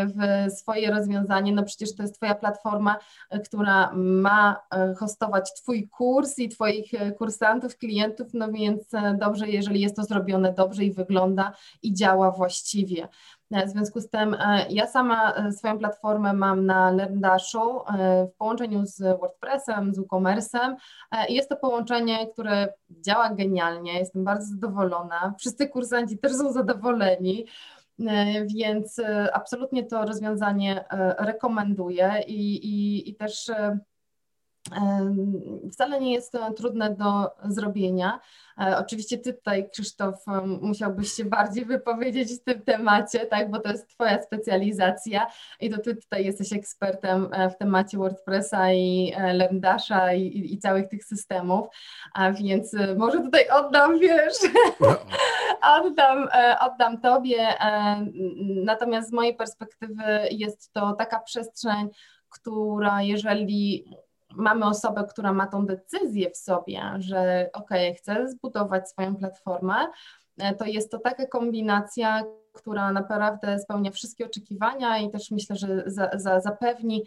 [0.07, 1.53] w swoje rozwiązanie.
[1.53, 2.97] No przecież to jest Twoja platforma,
[3.45, 4.63] która ma
[4.99, 8.83] hostować Twój kurs i Twoich kursantów, klientów, no więc
[9.25, 13.09] dobrze, jeżeli jest to zrobione dobrze i wygląda i działa właściwie.
[13.51, 18.37] W związku z tym e, ja sama e, swoją platformę mam na LearnDashu e, w
[18.37, 20.75] połączeniu z WordPressem, z WooCommerce'em.
[21.29, 25.35] Jest to połączenie, które działa genialnie, jestem bardzo zadowolona.
[25.39, 27.47] Wszyscy kursanci też są zadowoleni.
[28.47, 29.01] Więc
[29.33, 30.85] absolutnie to rozwiązanie
[31.19, 33.51] rekomenduję i, i, i też
[35.73, 38.21] Wcale nie jest to trudne do zrobienia.
[38.61, 40.15] E, oczywiście Ty tutaj, Krzysztof,
[40.61, 45.27] musiałbyś się bardziej wypowiedzieć w tym temacie, tak, bo to jest Twoja specjalizacja
[45.61, 50.55] i to Ty tutaj jesteś ekspertem e, w temacie WordPressa i e, LearnDasha i, i,
[50.55, 51.67] i całych tych systemów,
[52.15, 54.35] a więc może tutaj oddam, wiesz,
[54.81, 54.97] no.
[55.79, 56.29] oddam,
[56.61, 57.47] oddam Tobie.
[58.65, 61.89] Natomiast z mojej perspektywy jest to taka przestrzeń,
[62.29, 63.85] która jeżeli
[64.37, 69.75] mamy osobę, która ma tą decyzję w sobie, że ok, chcę zbudować swoją platformę,
[70.39, 75.83] e, to jest to taka kombinacja, która naprawdę spełnia wszystkie oczekiwania i też myślę, że
[75.87, 77.05] za, za, zapewni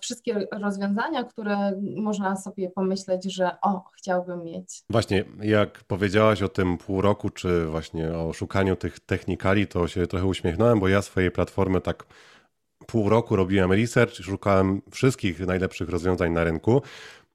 [0.00, 4.82] wszystkie rozwiązania, które można sobie pomyśleć, że o, chciałbym mieć.
[4.90, 10.06] Właśnie, jak powiedziałaś o tym pół roku, czy właśnie o szukaniu tych technikali, to się
[10.06, 12.04] trochę uśmiechnąłem, bo ja swojej platformy tak
[12.86, 16.82] pół roku robiłem research, szukałem wszystkich najlepszych rozwiązań na rynku.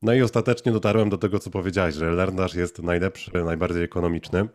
[0.02, 4.48] No i ostatecznie dotarłem do tego, co powiedziałeś, że LearnDash jest najlepszy, najbardziej ekonomiczny.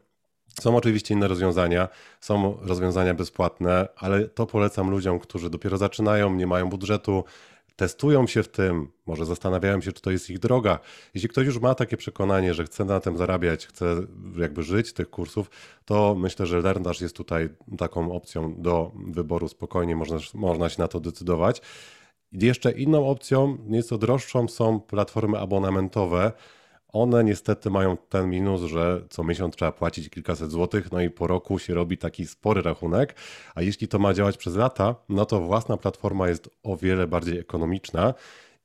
[0.60, 1.88] Są oczywiście inne rozwiązania,
[2.20, 7.24] są rozwiązania bezpłatne, ale to polecam ludziom, którzy dopiero zaczynają, nie mają budżetu,
[7.76, 10.78] testują się w tym, może zastanawiają się, czy to jest ich droga.
[11.14, 13.96] Jeśli ktoś już ma takie przekonanie, że chce na tym zarabiać, chce
[14.36, 15.50] jakby żyć tych kursów,
[15.84, 20.88] to myślę, że LearnDash jest tutaj taką opcją do wyboru spokojnie, można, można się na
[20.88, 21.62] to decydować.
[22.32, 26.32] Jeszcze inną opcją, nieco droższą, są platformy abonamentowe,
[27.02, 31.26] one niestety mają ten minus, że co miesiąc trzeba płacić kilkaset złotych, no i po
[31.26, 33.14] roku się robi taki spory rachunek.
[33.54, 37.38] A jeśli to ma działać przez lata, no to własna platforma jest o wiele bardziej
[37.38, 38.14] ekonomiczna.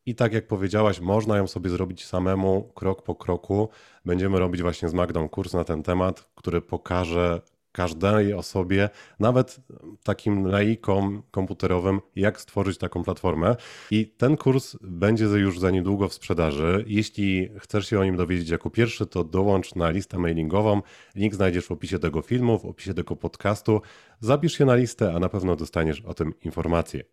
[0.06, 3.70] I tak jak powiedziałaś, można ją sobie zrobić samemu, krok po kroku.
[4.06, 9.60] Będziemy robić właśnie z Magdą kurs na ten temat, który pokaże każdej osobie, nawet
[10.04, 13.56] takim laikom komputerowym, jak stworzyć taką platformę.
[13.92, 16.84] I ten kurs będzie już za niedługo w sprzedaży.
[16.88, 20.82] Jeśli chcesz się o nim dowiedzieć jako pierwszy, to dołącz na listę mailingową.
[21.16, 23.82] Link znajdziesz w opisie tego filmu, w opisie tego podcastu.
[24.20, 27.04] Zapisz się na listę, a na pewno dostaniesz o tym informację.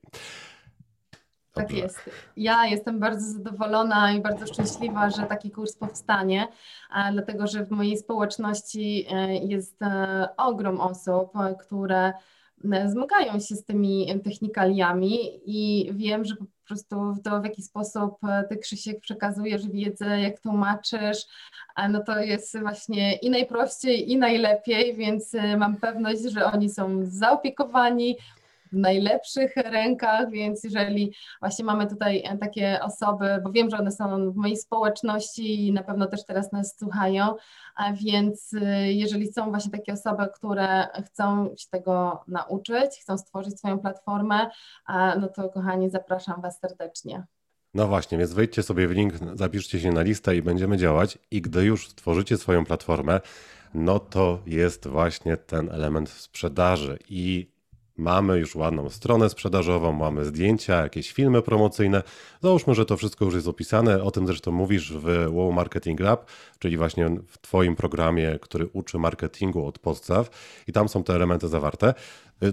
[1.59, 2.11] Tak jest.
[2.37, 6.49] Ja jestem bardzo zadowolona i bardzo szczęśliwa, że taki kurs powstanie,
[7.13, 12.13] dlatego że w mojej społeczności e, jest e, ogrom osób, które
[12.73, 18.19] e, zmagają się z tymi technikaliami i wiem, że po prostu to w jaki sposób
[18.49, 21.27] ty Krzysiek przekazujesz wiedzę, jak tłumaczysz,
[21.91, 28.17] no to jest właśnie i najprościej i najlepiej, więc mam pewność, że oni są zaopiekowani,
[28.73, 34.33] w najlepszych rękach, więc jeżeli właśnie mamy tutaj takie osoby, bo wiem, że one są
[34.33, 37.35] w mojej społeczności i na pewno też teraz nas słuchają,
[37.77, 43.59] a więc y, jeżeli są właśnie takie osoby, które chcą się tego nauczyć, chcą stworzyć
[43.59, 44.51] swoją platformę,
[45.21, 47.27] no to kochani, zapraszam Was serdecznie.
[47.75, 51.19] No właśnie, więc wejdźcie sobie w link, zapiszcie się na listę i będziemy działać.
[51.31, 53.21] I gdy już stworzycie swoją platformę,
[53.75, 56.99] no to jest właśnie ten element sprzedaży.
[57.09, 57.51] I
[57.99, 62.03] Mamy już ładną stronę sprzedażową, mamy zdjęcia, jakieś filmy promocyjne.
[62.43, 64.03] Załóżmy, że to wszystko już jest opisane.
[64.03, 68.99] O tym zresztą mówisz w Wow Marketing Lab, czyli właśnie w Twoim programie, który uczy
[68.99, 70.31] marketingu od podstaw,
[70.67, 71.95] i tam są te elementy zawarte.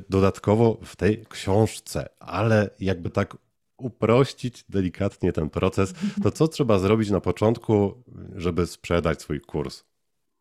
[0.09, 3.37] Dodatkowo w tej książce, ale jakby tak
[3.77, 8.03] uprościć delikatnie ten proces, to co trzeba zrobić na początku,
[8.35, 9.83] żeby sprzedać swój kurs?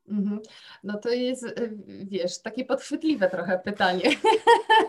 [0.09, 0.41] Mhm.
[0.85, 4.11] No to jest, y, wiesz, takie podchwytliwe trochę pytanie.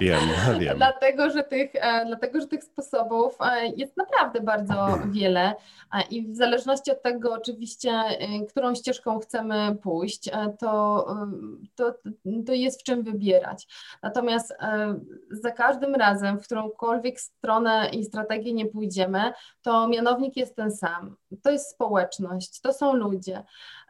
[0.00, 0.20] Wiem,
[0.58, 0.76] wiem.
[0.76, 5.54] dlatego, że tych, e, dlatego, że tych sposobów e, jest naprawdę bardzo wiele
[6.10, 7.92] i w zależności od tego oczywiście,
[8.48, 11.06] którą ścieżką chcemy pójść, to,
[11.74, 11.94] to,
[12.46, 13.66] to jest w czym wybierać.
[14.02, 14.54] Natomiast
[15.30, 19.32] za każdym razem, w którąkolwiek stronę i strategię nie pójdziemy,
[19.62, 21.16] to mianownik jest ten sam.
[21.42, 23.44] To jest społeczność, to są ludzie.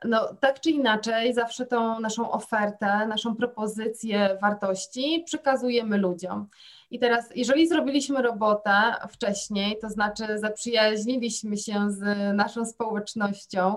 [0.05, 6.47] No, tak czy inaczej, zawsze tą naszą ofertę, naszą propozycję wartości przekazujemy ludziom.
[6.91, 8.73] I teraz, jeżeli zrobiliśmy robotę
[9.09, 12.03] wcześniej, to znaczy zaprzyjaźniliśmy się z
[12.37, 13.77] naszą społecznością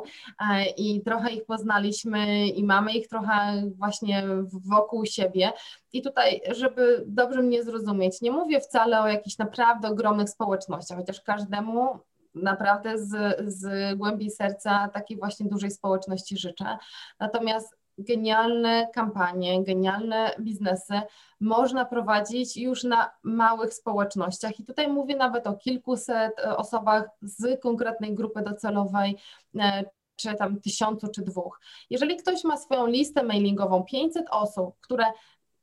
[0.49, 5.51] e, i trochę ich poznaliśmy i mamy ich trochę właśnie wokół siebie.
[5.93, 11.21] I tutaj, żeby dobrze mnie zrozumieć, nie mówię wcale o jakichś naprawdę ogromnych społecznościach, chociaż
[11.21, 11.99] każdemu
[12.35, 16.77] naprawdę z, z głębi serca takiej właśnie dużej społeczności życzę.
[17.19, 21.01] Natomiast genialne kampanie, genialne biznesy
[21.39, 24.59] można prowadzić już na małych społecznościach.
[24.59, 29.17] I tutaj mówię nawet o kilkuset osobach z konkretnej grupy docelowej,
[29.59, 29.83] e,
[30.15, 31.59] czy tam tysiącu, czy dwóch.
[31.89, 35.05] Jeżeli ktoś ma swoją listę mailingową, 500 osób, które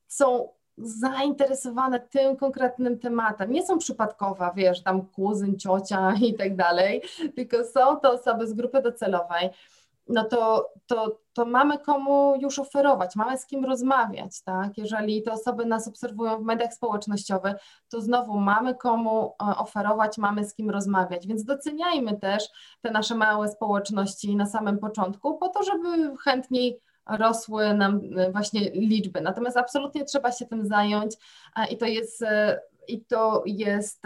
[0.09, 0.49] są
[0.83, 3.53] zainteresowane tym konkretnym tematem.
[3.53, 7.03] Nie są przypadkowe, wiesz, tam kuzyn, ciocia i tak dalej,
[7.37, 9.51] tylko są to osoby z grupy docelowej.
[10.09, 14.79] No to, to, to mamy komu już oferować, mamy z kim rozmawiać, tak?
[14.79, 17.55] Jeżeli te osoby nas obserwują w mediach społecznościowych,
[17.89, 22.49] to znowu mamy komu e, oferować, mamy z kim rozmawiać, więc doceniajmy też
[22.81, 28.61] te nasze małe społeczności na samym początku, po to, żeby chętniej rosły nam e, właśnie
[28.71, 29.21] liczby.
[29.21, 31.15] Natomiast absolutnie trzeba się tym zająć
[31.71, 34.03] i to jest e, i to jest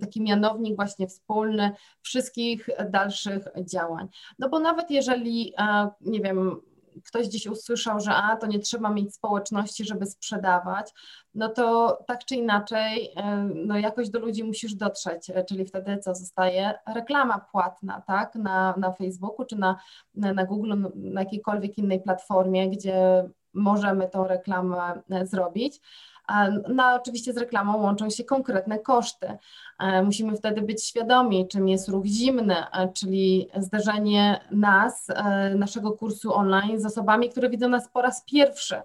[0.00, 4.08] taki mianownik właśnie wspólny wszystkich dalszych działań.
[4.38, 5.54] No bo nawet jeżeli,
[6.00, 6.60] nie wiem,
[7.04, 10.92] ktoś gdzieś usłyszał, że a, to nie trzeba mieć społeczności, żeby sprzedawać,
[11.34, 13.14] no to tak czy inaczej,
[13.54, 16.74] no jakoś do ludzi musisz dotrzeć, czyli wtedy co zostaje?
[16.94, 19.76] Reklama płatna, tak, na, na Facebooku czy na,
[20.14, 25.80] na Google, na jakiejkolwiek innej platformie, gdzie możemy tą reklamę e, zrobić.
[26.68, 29.38] No, oczywiście z reklamą łączą się konkretne koszty.
[29.78, 35.06] E, musimy wtedy być świadomi, czym jest ruch zimny, e, czyli zderzenie nas,
[35.54, 38.82] naszego kursu online z osobami, które widzą nas po raz pierwszy.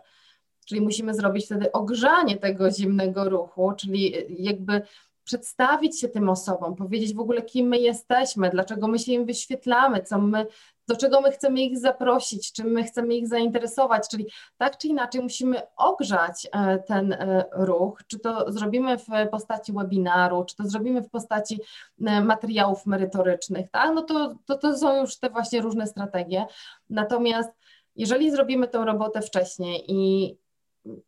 [0.65, 4.81] Czyli musimy zrobić wtedy ogrzanie tego zimnego ruchu, czyli jakby
[5.23, 10.03] przedstawić się tym osobom, powiedzieć w ogóle, kim my jesteśmy, dlaczego my się im wyświetlamy,
[10.03, 10.47] co my,
[10.88, 15.21] do czego my chcemy ich zaprosić, czym my chcemy ich zainteresować, czyli tak czy inaczej
[15.21, 21.02] musimy ogrzać e, ten e, ruch, czy to zrobimy w postaci webinaru, czy to zrobimy
[21.02, 21.60] w postaci
[22.06, 23.95] e, materiałów merytorycznych, tak?
[23.95, 26.45] no to, to, to są już te właśnie różne strategie.
[26.89, 27.50] Natomiast
[27.95, 30.36] jeżeli zrobimy tę robotę wcześniej i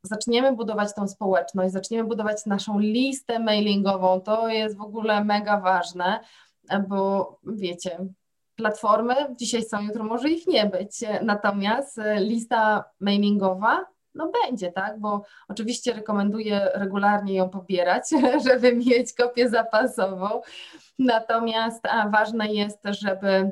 [0.04, 6.20] zaczniemy budować tą społeczność, zaczniemy budować naszą listę mailingową, to jest w ogóle mega ważne,
[6.88, 8.08] bo wiecie,
[8.58, 15.24] platformy dzisiaj są, jutro może ich nie być, natomiast lista mailingowa no będzie, tak, bo
[15.48, 18.10] oczywiście rekomenduję regularnie ją pobierać,
[18.48, 20.42] żeby mieć kopię zapasową,
[21.00, 23.52] natomiast ważne jest, żeby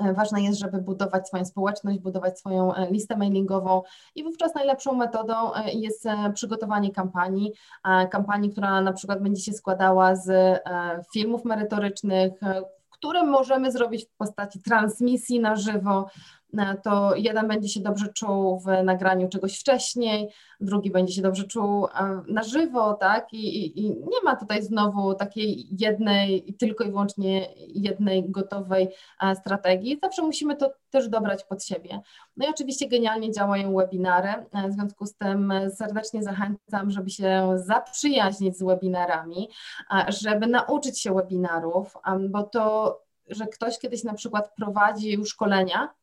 [0.00, 3.82] E, ważne jest, żeby budować swoją społeczność, budować swoją e, listę mailingową.
[4.14, 7.52] I wówczas najlepszą metodą e, jest przygotowanie kampanii,
[8.10, 10.60] kampanii, która na przykład będzie się składała z
[11.12, 12.32] filmów merytorycznych,
[13.04, 16.10] które możemy zrobić w postaci transmisji na żywo,
[16.82, 20.28] to jeden będzie się dobrze czuł w nagraniu czegoś wcześniej,
[20.60, 23.32] drugi będzie się dobrze czuł e, na żywo, tak?
[23.32, 28.88] I, i, i nie ma tutaj znowu takiej jednej, tylko i wyłącznie jednej gotowej
[29.22, 29.98] e, strategii.
[30.02, 32.00] Zawsze musimy to też dobrać pod siebie.
[32.36, 38.58] No i oczywiście genialnie działają webinary, w związku z tym serdecznie zachęcam, żeby się zaprzyjaźnić
[38.58, 39.48] z webinarami,
[40.08, 41.94] żeby nauczyć się webinarów,
[42.30, 45.94] bo to, że ktoś kiedyś na przykład prowadzi szkolenia,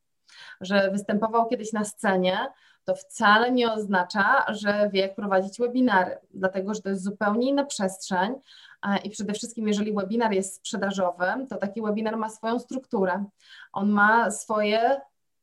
[0.61, 2.37] że występował kiedyś na scenie,
[2.85, 7.65] to wcale nie oznacza, że wie, jak prowadzić webinary, dlatego że to jest zupełnie inna
[7.65, 8.33] przestrzeń.
[9.03, 13.25] I przede wszystkim, jeżeli webinar jest sprzedażowy, to taki webinar ma swoją strukturę.
[13.73, 15.01] On ma swoje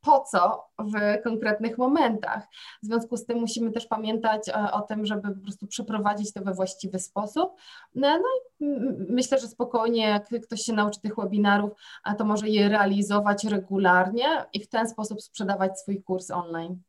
[0.09, 2.47] po co w konkretnych momentach.
[2.83, 6.43] W związku z tym musimy też pamiętać e, o tym, żeby po prostu przeprowadzić to
[6.43, 7.53] we właściwy sposób.
[7.95, 8.29] No, no
[8.61, 8.67] i
[9.09, 11.73] myślę, że spokojnie, jak ktoś się nauczy tych webinarów,
[12.19, 16.83] to może je realizować regularnie i w ten sposób sprzedawać swój kurs online.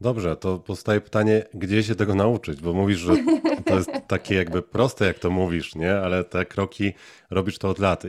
[0.00, 2.60] Dobrze, to powstaje pytanie, gdzie się tego nauczyć?
[2.60, 3.12] Bo mówisz, że
[3.66, 5.96] to jest takie jakby proste, jak to mówisz, nie?
[5.96, 6.92] Ale te kroki
[7.30, 8.02] robisz to od lat.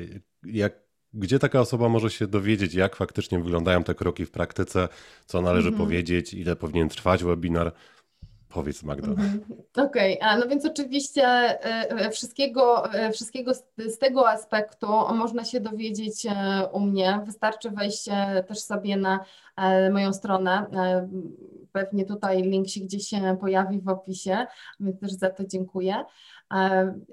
[0.43, 4.89] Jak gdzie taka osoba może się dowiedzieć, jak faktycznie wyglądają te kroki w praktyce,
[5.25, 5.87] co należy mhm.
[5.87, 7.73] powiedzieć, ile powinien trwać webinar?
[8.53, 9.07] Powiedz Magda.
[9.07, 9.41] Mhm.
[9.77, 10.39] Okej, okay.
[10.39, 11.27] no więc oczywiście
[12.11, 12.83] wszystkiego,
[13.13, 16.27] wszystkiego z, tego aspektu można się dowiedzieć
[16.71, 17.21] u mnie.
[17.25, 18.09] Wystarczy wejść
[18.47, 19.19] też sobie na
[19.91, 20.65] moją stronę.
[21.71, 24.45] Pewnie tutaj link się gdzieś pojawi w opisie,
[24.79, 26.05] więc też za to dziękuję.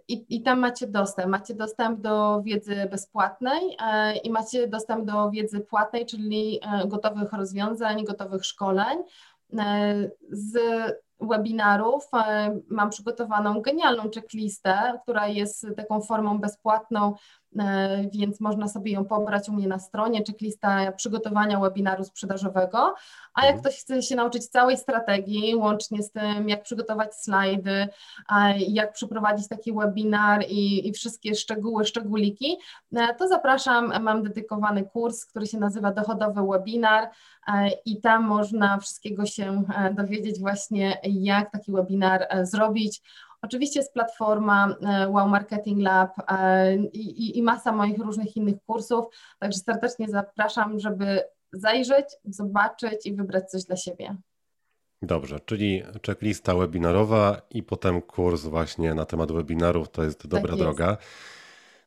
[0.09, 1.29] I, I tam macie dostęp.
[1.29, 3.77] Macie dostęp do wiedzy bezpłatnej
[4.25, 8.99] i macie dostęp do wiedzy płatnej, czyli gotowych rozwiązań, gotowych szkoleń.
[10.31, 10.59] Z
[11.21, 12.05] webinarów
[12.69, 17.15] mam przygotowaną genialną checklistę, która jest taką formą bezpłatną E,
[18.13, 22.95] więc można sobie ją pobrać u mnie na stronie, checklista przygotowania webinaru sprzedażowego,
[23.35, 23.61] a jak mhm.
[23.61, 27.89] ktoś chce się nauczyć całej strategii, łącznie z tym, jak przygotować slajdy,
[28.59, 32.57] jak przeprowadzić taki webinar i, i wszystkie szczegóły, szczególiki,
[32.97, 37.11] e, to zapraszam, mam dedykowany kurs, który się nazywa Dochodowy Webinar
[37.49, 39.63] e, i tam można wszystkiego się
[39.95, 43.03] dowiedzieć właśnie, jak taki webinar zrobić,
[43.43, 49.05] Oczywiście jest platforma e, Wow Marketing Lab e, i, i masa moich różnych innych kursów,
[49.39, 54.17] także serdecznie zapraszam, żeby zajrzeć, zobaczyć i wybrać coś dla siebie.
[55.03, 60.59] Dobrze, czyli checklista webinarowa i potem kurs właśnie na temat webinarów to jest dobra tak
[60.59, 60.63] jest.
[60.63, 60.97] droga.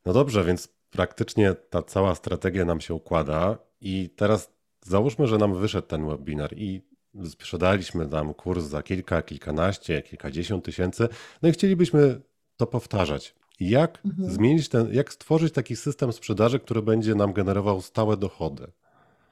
[0.06, 5.56] No dobrze, więc praktycznie ta cała strategia nam się układa i teraz załóżmy, że nam
[5.56, 6.91] wyszedł ten webinar i
[7.26, 11.08] sprzedaliśmy tam kurs za kilka, kilkanaście, kilkadziesiąt tysięcy,
[11.42, 12.22] no i chcielibyśmy
[12.58, 13.36] to powtarzać.
[13.60, 14.32] Jak mhm.
[14.32, 18.72] zmienić ten, jak stworzyć taki system sprzedaży, który będzie nam generował stałe dochody?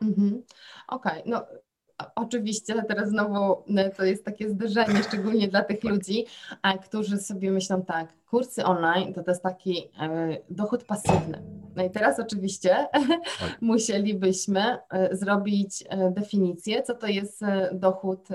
[0.02, 0.44] Mhm.
[0.88, 1.24] Okej, okay.
[1.26, 1.46] no
[2.16, 6.26] Oczywiście, teraz znowu no, to jest takie zderzenie, szczególnie dla tych ludzi,
[6.86, 11.42] którzy sobie myślą tak, kursy online to to jest taki e, dochód pasywny.
[11.76, 12.88] No i teraz oczywiście
[13.40, 13.62] tak.
[13.62, 17.42] musielibyśmy e, zrobić e, definicję, co to jest
[17.72, 18.28] dochód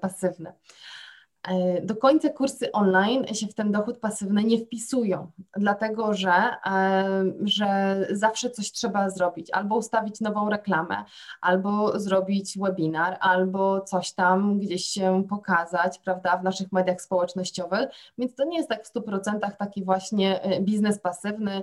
[0.00, 0.52] pasywny.
[1.46, 6.32] E, do końca kursy online się w ten dochód pasywny nie wpisują, dlatego że,
[6.66, 11.04] e, że zawsze coś trzeba zrobić, albo ustawić nową reklamę,
[11.40, 17.88] albo zrobić webinar, albo coś tam gdzieś się pokazać, prawda, w naszych mediach społecznościowych,
[18.18, 21.62] więc to nie jest tak w 100% taki właśnie e, biznes pasywny,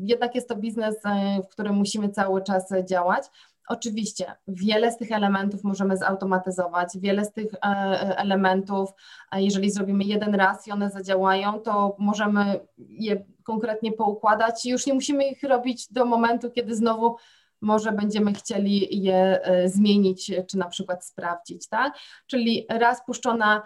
[0.00, 0.96] jednak jest to biznes,
[1.44, 3.24] w którym musimy cały czas działać,
[3.68, 8.90] Oczywiście, wiele z tych elementów możemy zautomatyzować, wiele z tych e, e, elementów,
[9.32, 14.94] jeżeli zrobimy jeden raz i one zadziałają, to możemy je konkretnie poukładać i już nie
[14.94, 17.16] musimy ich robić do momentu, kiedy znowu
[17.60, 21.94] może będziemy chcieli je e, zmienić, czy na przykład sprawdzić, tak?
[22.26, 23.62] Czyli raz puszczona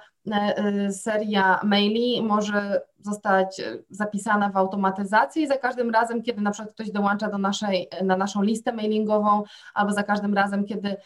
[0.91, 3.61] seria maili może zostać
[3.91, 8.17] zapisana w automatyzacji i za każdym razem, kiedy na przykład ktoś dołącza do naszej, na
[8.17, 9.43] naszą listę mailingową,
[9.75, 10.97] albo za każdym razem, kiedy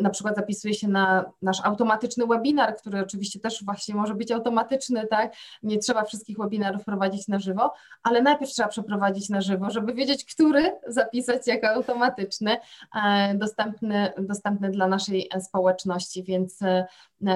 [0.00, 5.06] na przykład zapisuje się na nasz automatyczny webinar, który oczywiście też właśnie może być automatyczny,
[5.06, 5.34] tak?
[5.62, 7.72] Nie trzeba wszystkich webinarów prowadzić na żywo,
[8.02, 12.56] ale najpierw trzeba przeprowadzić na żywo, żeby wiedzieć, który zapisać jako automatyczny,
[13.04, 16.86] e, dostępny, dostępny dla naszej społeczności, więc e,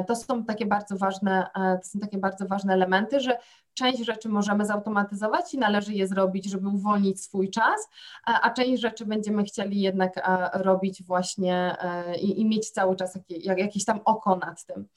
[0.07, 3.39] to są takie bardzo ważne, e, to są takie bardzo ważne elementy, że
[3.74, 7.89] część rzeczy możemy zautomatyzować i należy je zrobić, żeby uwolnić swój czas,
[8.24, 11.76] a część rzeczy będziemy chcieli jednak robić właśnie
[12.20, 13.18] i, i mieć cały czas
[13.57, 14.89] jakieś tam oko nad tym.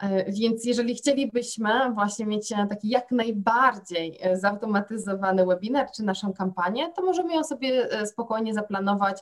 [0.00, 6.92] E, więc jeżeli chcielibyśmy właśnie mieć taki jak najbardziej e, zautomatyzowany webinar czy naszą kampanię,
[6.96, 9.20] to możemy ją sobie e, spokojnie zaplanować,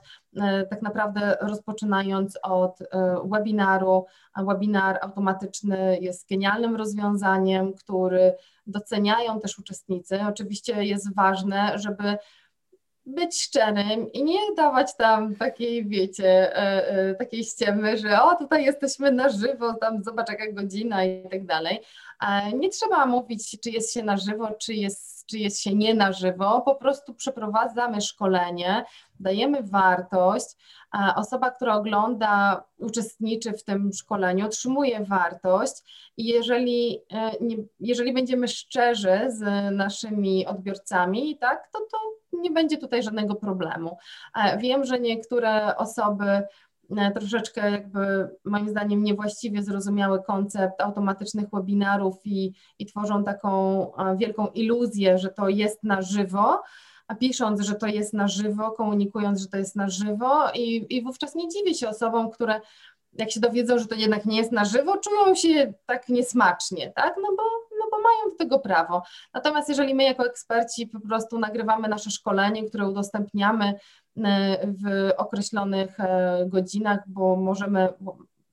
[0.71, 2.79] tak naprawdę rozpoczynając od
[3.25, 4.07] webinaru.
[4.37, 8.35] Webinar automatyczny jest genialnym rozwiązaniem, który
[8.67, 10.21] doceniają też uczestnicy.
[10.29, 12.19] Oczywiście jest ważne, żeby
[13.09, 18.65] być szczerym i nie dawać tam takiej, wiecie, e, e, takiej ściemy, że o, tutaj
[18.65, 21.81] jesteśmy na żywo, tam zobacz jaka godzina i tak dalej.
[22.55, 26.13] Nie trzeba mówić, czy jest się na żywo, czy jest, czy jest się nie na
[26.13, 28.85] żywo, po prostu przeprowadzamy szkolenie,
[29.21, 30.47] dajemy wartość,
[31.17, 35.75] osoba, która ogląda, uczestniczy w tym szkoleniu, otrzymuje wartość
[36.17, 37.31] i jeżeli, e,
[37.81, 41.99] jeżeli będziemy szczerzy z naszymi odbiorcami, tak, to, to
[42.33, 43.97] nie będzie tutaj żadnego problemu.
[44.59, 46.47] Wiem, że niektóre osoby e,
[47.15, 54.47] troszeczkę jakby moim zdaniem niewłaściwie zrozumiały koncept automatycznych webinarów i, i tworzą taką e, wielką
[54.47, 56.63] iluzję, że to jest na żywo,
[57.09, 61.03] a pisząc, że to jest na żywo, komunikując, że to jest na żywo i, i
[61.03, 62.61] wówczas nie dziwię się osobom, które
[63.13, 67.15] jak się dowiedzą, że to jednak nie jest na żywo, czują się tak niesmacznie, tak?
[67.23, 67.43] No bo,
[67.79, 69.03] no bo mają do tego prawo.
[69.35, 73.77] Natomiast jeżeli my jako eksperci po prostu nagrywamy nasze szkolenie, które udostępniamy e,
[74.65, 77.89] w określonych e, godzinach, bo możemy,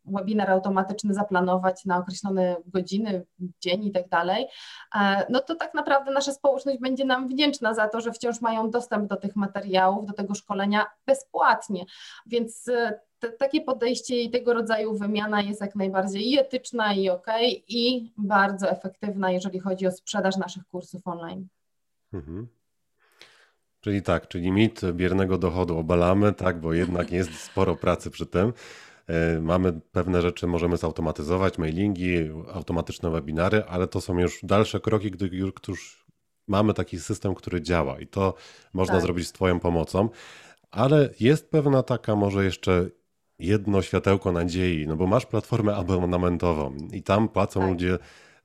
[0.05, 3.25] webinar automatyczny zaplanować na określone godziny,
[3.61, 4.47] dzień i tak dalej,
[4.95, 8.69] e, no to tak naprawdę nasza społeczność będzie nam wdzięczna za to, że wciąż mają
[8.69, 11.85] dostęp do tych materiałów, do tego szkolenia bezpłatnie.
[12.25, 17.09] Więc e, te, takie podejście i tego rodzaju wymiana jest jak najbardziej i etyczna, i
[17.09, 17.27] ok,
[17.67, 21.47] i bardzo efektywna, jeżeli chodzi o sprzedaż naszych kursów online.
[22.13, 22.47] Mhm.
[23.85, 28.53] Czyli tak, czyli mit biernego dochodu obalamy, tak, bo jednak jest sporo pracy przy tym.
[29.07, 32.17] E, mamy pewne rzeczy, możemy zautomatyzować, mailingi,
[32.53, 35.27] automatyczne webinary, ale to są już dalsze kroki, gdy
[35.67, 36.05] już
[36.47, 38.33] mamy taki system, który działa i to
[38.73, 39.03] można tak.
[39.03, 40.09] zrobić z Twoją pomocą.
[40.71, 42.89] Ale jest pewna taka może jeszcze
[43.39, 47.69] jedno światełko nadziei, no bo masz platformę abonamentową i tam płacą tak.
[47.69, 47.97] ludzie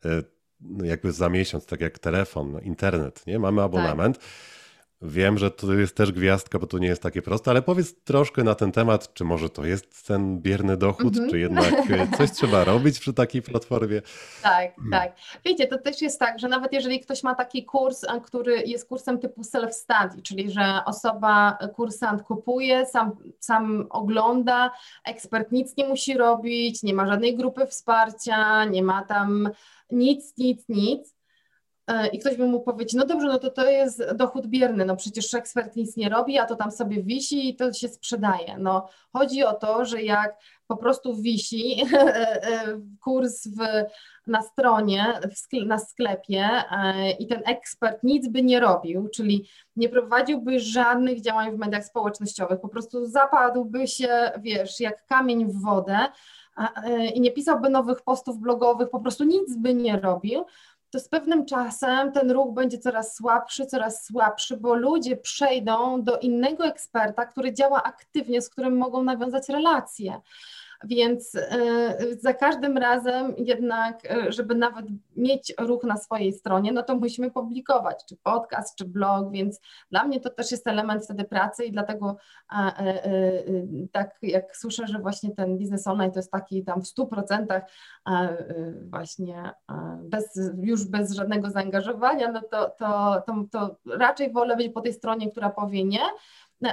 [0.05, 0.22] e,
[0.61, 3.38] no jakby za miesiąc, tak jak telefon, internet, nie?
[3.38, 4.18] Mamy abonament.
[4.18, 4.59] Tak.
[5.03, 8.44] Wiem, że to jest też gwiazdka, bo to nie jest takie proste, ale powiedz troszkę
[8.44, 11.30] na ten temat, czy może to jest ten bierny dochód, mm -hmm.
[11.30, 14.03] czy jednak e, coś trzeba robić przy takiej platformie?
[14.42, 14.90] Tak, hmm.
[14.90, 15.12] tak.
[15.44, 19.18] Wiecie, to też jest tak, że nawet jeżeli ktoś ma taki kurs, który jest kursem
[19.18, 24.70] typu self-study, czyli że osoba, kursant kupuje, sam, sam ogląda,
[25.05, 29.51] ekspert nic nie musi robić, nie ma żadnej grupy wsparcia, nie ma tam
[29.90, 31.19] nic, nic, nic,
[32.12, 35.34] i ktoś by mu powiedzieć, no dobrze, no to to jest dochód bierny, no przecież
[35.34, 38.57] ekspert nic nie robi, a to tam sobie wisi i to się sprzedaje.
[38.59, 40.36] No chodzi o to, że jak
[40.66, 41.97] po prostu wisi e,
[42.43, 43.59] e, kurs w,
[44.26, 45.20] na stronie,
[45.66, 46.49] na sklepie
[47.18, 52.61] i ten ekspert nic by nie robił, czyli nie prowadziłby żadnych działań w mediach społecznościowych,
[52.61, 55.99] po prostu zapadłby się, wiesz, jak kamień w wodę
[57.14, 60.45] i nie pisałby nowych postów blogowych, po prostu nic by nie robił,
[60.91, 66.18] to z pewnym czasem ten ruch będzie coraz słabszy, coraz słabszy, bo ludzie przejdą do
[66.18, 70.20] innego eksperta, który działa aktywnie, z którym mogą nawiązać relacje.
[70.84, 76.82] Więc y, za każdym razem jednak, y, żeby nawet mieć ruch na swojej stronie, no
[76.82, 79.60] to musimy publikować, czy podcast, czy blog, więc
[79.90, 82.16] dla mnie to też jest element wtedy pracy i dlatego
[82.80, 87.60] y, tak jak słyszę, że właśnie ten biznes online to jest taki tam w 100%
[88.90, 89.50] właśnie
[90.02, 94.92] bez, już bez żadnego zaangażowania, no to, to, to, to raczej wolę być po tej
[94.92, 96.02] stronie, która powie nie,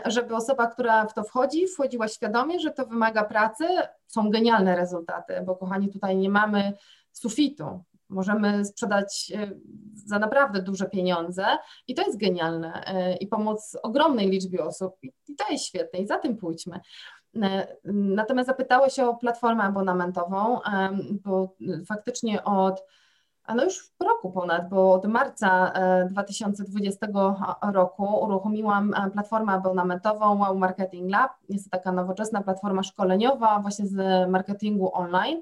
[0.06, 3.66] żeby osoba, która w to wchodzi, wchodziła świadomie, że to wymaga pracy.
[4.08, 6.74] Są genialne rezultaty, bo kochani, tutaj nie mamy
[7.12, 7.84] sufitu.
[8.10, 9.52] Możemy sprzedać e,
[9.94, 11.46] za naprawdę duże pieniądze
[11.88, 16.08] i to jest genialne e, i pomóc ogromnej liczbie osób i to jest świetne i
[16.08, 16.80] za tym pójdźmy.
[17.44, 20.60] E, natomiast zapytałeś o platformę abonamentową,
[21.12, 21.56] bo
[21.88, 22.84] faktycznie od
[23.56, 25.74] no już w roku ponad, bo od marca
[26.10, 31.32] 2020 e, roku uruchomiłam e, platformę abonamentową Wow Marketing Lab.
[31.50, 35.42] Jest to taka nowoczesna platforma szkoleniowa właśnie z marketingu online,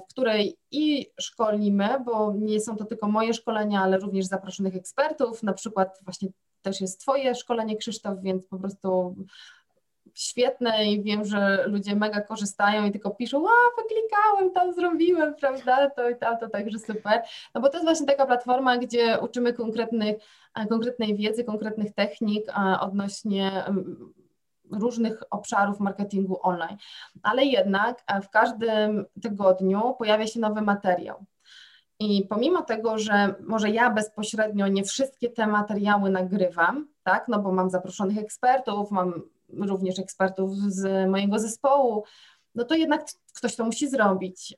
[0.00, 5.42] w której i szkolimy, bo nie są to tylko moje szkolenia, ale również zaproszonych ekspertów,
[5.42, 6.28] na przykład właśnie
[6.62, 9.16] też jest Twoje szkolenie Krzysztof, więc po prostu
[10.14, 15.90] świetne i wiem, że ludzie mega korzystają i tylko piszą, a wyklikałem, tam zrobiłem, prawda,
[15.90, 17.22] to i tamto, także super.
[17.54, 20.16] No bo to jest właśnie taka platforma, gdzie uczymy konkretnych,
[20.54, 23.64] e, konkretnej wiedzy, konkretnych technik e, odnośnie
[24.72, 26.76] różnych obszarów marketingu online.
[27.22, 31.24] Ale jednak e, w każdym tygodniu pojawia się nowy materiał.
[31.98, 37.52] I pomimo tego, że może ja bezpośrednio nie wszystkie te materiały nagrywam, tak, no bo
[37.52, 39.22] mam zaproszonych ekspertów, mam
[39.52, 42.04] również ekspertów z mojego zespołu,
[42.54, 43.04] no to jednak
[43.36, 44.54] ktoś to musi zrobić.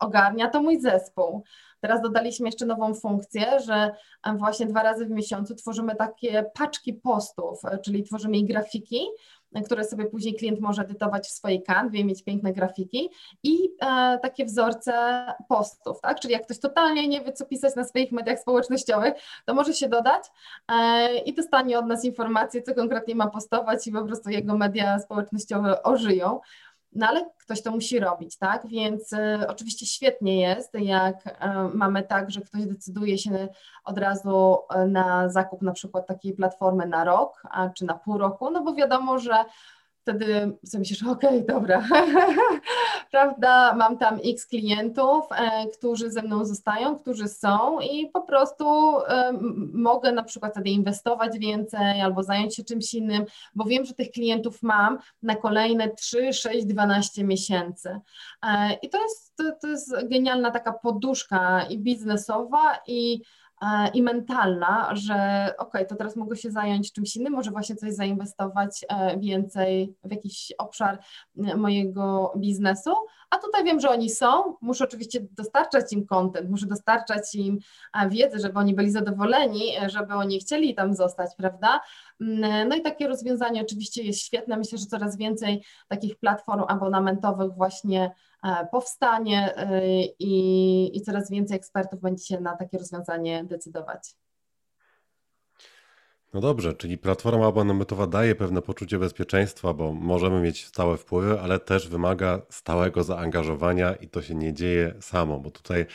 [0.00, 1.44] Ogarnia to mój zespół.
[1.80, 3.94] Teraz dodaliśmy jeszcze nową funkcję, że
[4.36, 9.06] właśnie dwa razy w miesiącu tworzymy takie paczki postów, czyli tworzymy i grafiki,
[9.64, 13.10] które sobie później klient może edytować w swojej kanwie, mieć piękne grafiki
[13.42, 14.92] i e, takie wzorce
[15.48, 16.20] postów, tak?
[16.20, 19.88] Czyli jak ktoś totalnie nie wie, co pisać na swoich mediach społecznościowych, to może się
[19.88, 20.22] dodać
[20.68, 24.98] e, i dostanie od nas informację, co konkretnie ma postować i po prostu jego media
[24.98, 26.40] społecznościowe ożyją.
[26.94, 28.66] No ale ktoś to musi robić, tak?
[28.66, 31.30] Więc y, oczywiście świetnie jest, jak y,
[31.74, 33.48] mamy tak, że ktoś decyduje się
[33.84, 38.18] od razu y, na zakup na przykład takiej platformy na rok, a, czy na pół
[38.18, 39.44] roku, no bo wiadomo, że
[40.02, 41.88] wtedy sobie myślisz, okej, okay, dobra,
[43.10, 48.64] prawda, mam tam x klientów, e, którzy ze mną zostają, którzy są i po prostu
[49.08, 49.32] e,
[49.72, 53.24] mogę na przykład wtedy inwestować więcej albo zająć się czymś innym,
[53.54, 58.00] bo wiem, że tych klientów mam na kolejne 3, 6, 12 miesięcy.
[58.42, 63.22] E, I to jest, to, to jest genialna taka poduszka i biznesowa i
[63.94, 68.84] i mentalna, że ok, to teraz mogę się zająć czymś innym, może właśnie coś zainwestować
[69.18, 70.98] więcej w jakiś obszar
[71.56, 72.90] mojego biznesu,
[73.30, 77.58] a tutaj wiem, że oni są, muszę oczywiście dostarczać im content, muszę dostarczać im
[78.08, 81.80] wiedzę, żeby oni byli zadowoleni, żeby oni chcieli tam zostać, prawda?
[82.68, 84.56] No i takie rozwiązanie oczywiście jest świetne.
[84.56, 88.12] Myślę, że coraz więcej takich platform abonamentowych właśnie e,
[88.70, 94.14] powstanie e, i, i coraz więcej ekspertów będzie się na takie rozwiązanie decydować.
[96.34, 101.58] No dobrze, czyli platforma abonamentowa daje pewne poczucie bezpieczeństwa, bo możemy mieć stałe wpływy, ale
[101.58, 105.86] też wymaga stałego zaangażowania i to się nie dzieje samo, bo tutaj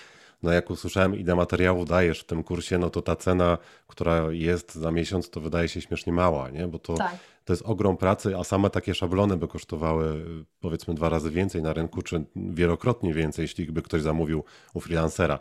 [0.43, 3.57] no jak usłyszałem ile materiału dajesz w tym kursie, no to ta cena,
[3.88, 6.67] która jest za miesiąc, to wydaje się śmiesznie mała, nie?
[6.67, 7.17] Bo to, tak.
[7.45, 10.25] to jest ogrom pracy, a same takie szablony by kosztowały
[10.59, 15.39] powiedzmy dwa razy więcej na rynku, czy wielokrotnie więcej, jeśli by ktoś zamówił u freelancera.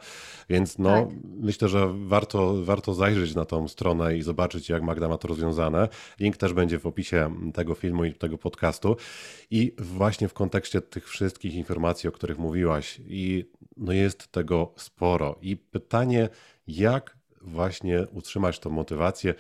[0.49, 1.09] Więc no tak.
[1.25, 5.89] myślę, że warto, warto zajrzeć na tą stronę i zobaczyć, jak Magda ma to rozwiązane.
[6.21, 8.97] Link też będzie w opisie tego filmu i tego podcastu.
[9.51, 15.37] I właśnie w kontekście tych wszystkich informacji, o których mówiłaś, i no jest tego sporo.
[15.43, 16.29] I pytanie,
[16.67, 17.16] jak
[17.47, 19.35] właśnie utrzymać tą motywację,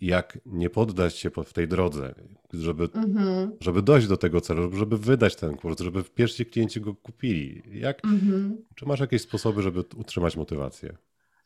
[0.00, 2.14] jak nie poddać się w tej drodze,
[2.52, 3.52] żeby, mhm.
[3.60, 7.62] żeby dojść do tego celu, żeby wydać ten kurs, żeby pierwsi klienci go kupili.
[7.72, 8.56] Jak, mhm.
[8.74, 10.96] Czy masz jakieś sposoby, żeby utrzymać motywację?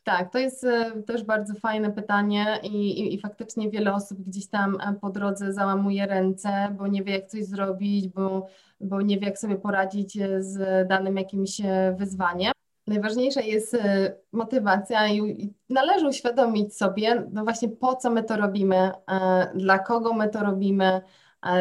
[0.09, 4.47] Tak, to jest e, też bardzo fajne pytanie i, i, i, faktycznie wiele osób gdzieś
[4.47, 8.47] tam e, po drodze załamuje ręce, bo nie wie jak coś zrobić, bo,
[8.81, 11.61] bo nie wie jak sobie poradzić e, z danym jakimś
[11.99, 12.53] wyzwaniem.
[12.89, 13.77] Najważniejsza jest
[14.33, 18.91] motywacja i należy uświadomić sobie, no właśnie po co my to robimy,
[19.55, 21.01] dla kogo my to robimy,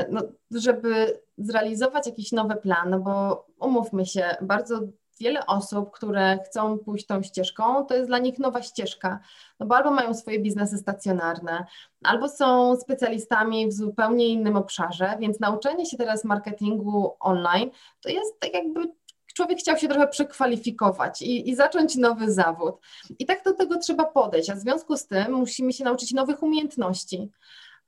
[0.09, 0.21] no,
[0.51, 4.79] żeby zrealizować jakiś nowy plan, no bo umówmy się, bardzo
[5.19, 9.19] wiele osób, które chcą pójść tą ścieżką, to jest dla nich nowa ścieżka,
[9.59, 11.65] no bo albo mają swoje biznesy stacjonarne,
[12.03, 17.69] albo są specjalistami w zupełnie innym obszarze, więc nauczenie się teraz marketingu online
[18.01, 18.91] to jest tak jakby
[19.37, 22.75] człowiek chciał się trochę przekwalifikować i, i, zacząć nowy zawód.
[23.19, 26.43] I tak do tego trzeba podejść, a w związku z tym musimy się nauczyć nowych
[26.43, 27.31] umiejętności.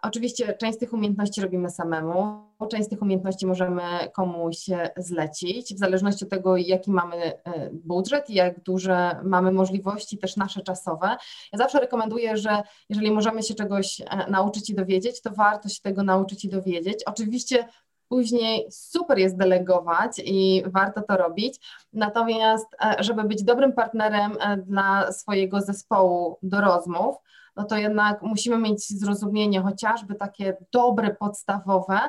[0.02, 3.82] Oczywiście część z tych umiejętności robimy samemu, część z tych umiejętności możemy
[4.16, 4.58] komuś
[4.98, 10.38] zlecić, w zależności od tego, jaki mamy e, budżet i jak duże mamy możliwości też
[10.38, 11.18] nasze czasowe.
[11.54, 15.82] Ja zawsze rekomenduję, że jeżeli możemy się czegoś e, nauczyć i dowiedzieć, to warto się
[15.82, 17.04] tego nauczyć i dowiedzieć.
[17.06, 17.68] Oczywiście
[18.10, 21.60] później super jest delegować i warto to robić.
[21.94, 24.32] Natomiast, e, żeby być dobrym partnerem
[24.66, 27.16] dla swojego zespołu do rozmów,
[27.56, 32.00] no to jednak musimy mieć zrozumienie chociażby takie dobre, podstawowe,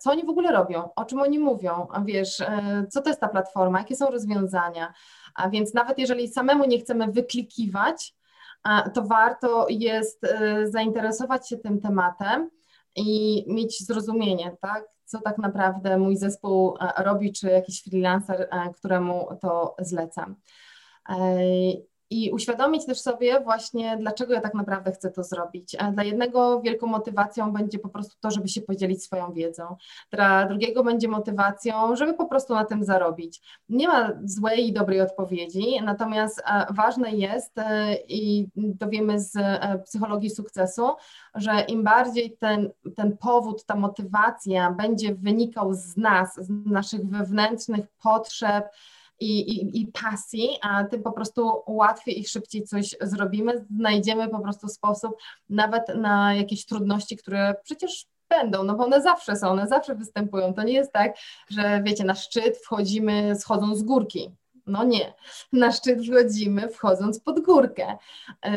[0.00, 3.28] co oni w ogóle robią, o czym oni mówią, wiesz, e, co to jest ta
[3.28, 4.92] platforma, jakie są rozwiązania,
[5.34, 8.14] a więc nawet jeżeli samemu nie chcemy wyklikiwać,
[8.94, 12.50] to warto jest e, zainteresować się tym tematem
[12.96, 19.28] i mieć zrozumienie, tak, co tak naprawdę mój zespół e, robi, czy jakiś freelancer, któremu
[19.40, 20.36] to zlecam
[22.10, 25.76] i uświadomić też sobie właśnie, dlaczego ja tak naprawdę chcę to zrobić.
[25.92, 29.76] Dla jednego wielką motywacją będzie po prostu to, żeby się podzielić swoją wiedzą.
[30.10, 33.60] Dla drugiego będzie motywacją, żeby po prostu na tym zarobić.
[33.68, 39.78] Nie ma złej i dobrej odpowiedzi, natomiast e, ważne jest e, i dowiemy z e,
[39.84, 40.88] psychologii sukcesu,
[41.34, 47.86] że im bardziej ten, ten powód, ta motywacja będzie wynikał z nas, z naszych wewnętrznych
[48.02, 48.64] potrzeb,
[49.20, 54.40] i, i, i pasji, a tym po prostu łatwiej i szybciej coś zrobimy, znajdziemy po
[54.40, 55.16] prostu sposób
[55.48, 60.54] nawet na jakieś trudności, które przecież będą, no bo one zawsze są, one zawsze występują.
[60.54, 61.16] To nie jest tak,
[61.50, 64.30] że wiecie, na szczyt wchodzimy schodząc z górki.
[64.66, 65.14] No nie,
[65.52, 67.96] na szczyt wchodzimy wchodząc pod górkę.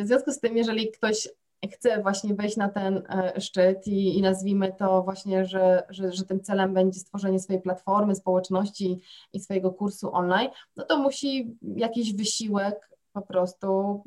[0.02, 1.28] W związku z tym, jeżeli ktoś
[1.72, 6.26] chce właśnie wejść na ten e, szczyt i, i nazwijmy to właśnie, że, że, że
[6.26, 9.00] tym celem będzie stworzenie swojej platformy, społeczności
[9.34, 14.04] i swojego kursu online, no to musi jakiś wysiłek po prostu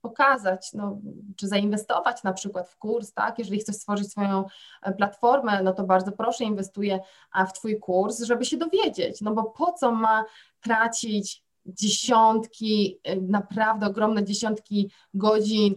[0.00, 1.00] pokazać, no,
[1.36, 3.38] czy zainwestować na przykład w kurs, tak?
[3.38, 4.44] Jeżeli chcesz stworzyć swoją
[4.82, 7.00] e, platformę, no to bardzo proszę, inwestuję
[7.48, 10.24] w Twój kurs, żeby się dowiedzieć, no bo po co ma
[10.60, 15.74] tracić dziesiątki, e, naprawdę ogromne dziesiątki godzin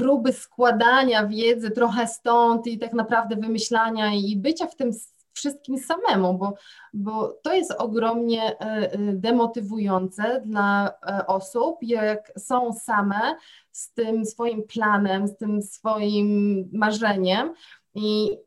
[0.00, 4.92] próby składania wiedzy trochę stąd i tak naprawdę wymyślania i bycia w tym
[5.32, 6.54] wszystkim samemu, bo,
[6.94, 13.34] bo to jest ogromnie e, e, demotywujące dla e, osób, jak są same
[13.72, 17.54] z tym swoim planem, z tym swoim marzeniem
[17.94, 18.38] i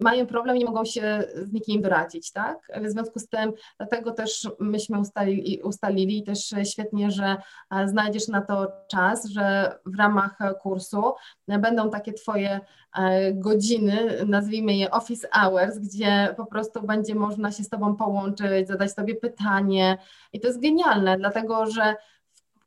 [0.00, 2.58] mają problem, nie mogą się z nikim doradzić, tak?
[2.82, 7.36] W związku z tym, dlatego też myśmy ustalili, ustalili też świetnie, że
[7.70, 11.14] e, znajdziesz na to czas, że w ramach kursu
[11.48, 12.60] będą takie Twoje
[12.96, 18.68] e, godziny, nazwijmy je office hours, gdzie po prostu będzie można się z Tobą połączyć,
[18.68, 19.98] zadać Tobie pytanie
[20.32, 21.96] i to jest genialne, dlatego że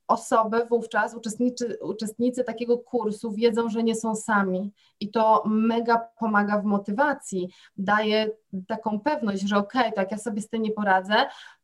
[0.10, 4.74] osoby wówczas, uczestnicy, uczestnicy takiego kursu wiedzą, że nie są sami.
[4.99, 8.32] I to mega pomaga w motywacji, daje
[8.68, 11.16] taką pewność, że okej, okay, tak ja sobie z tym nie poradzę,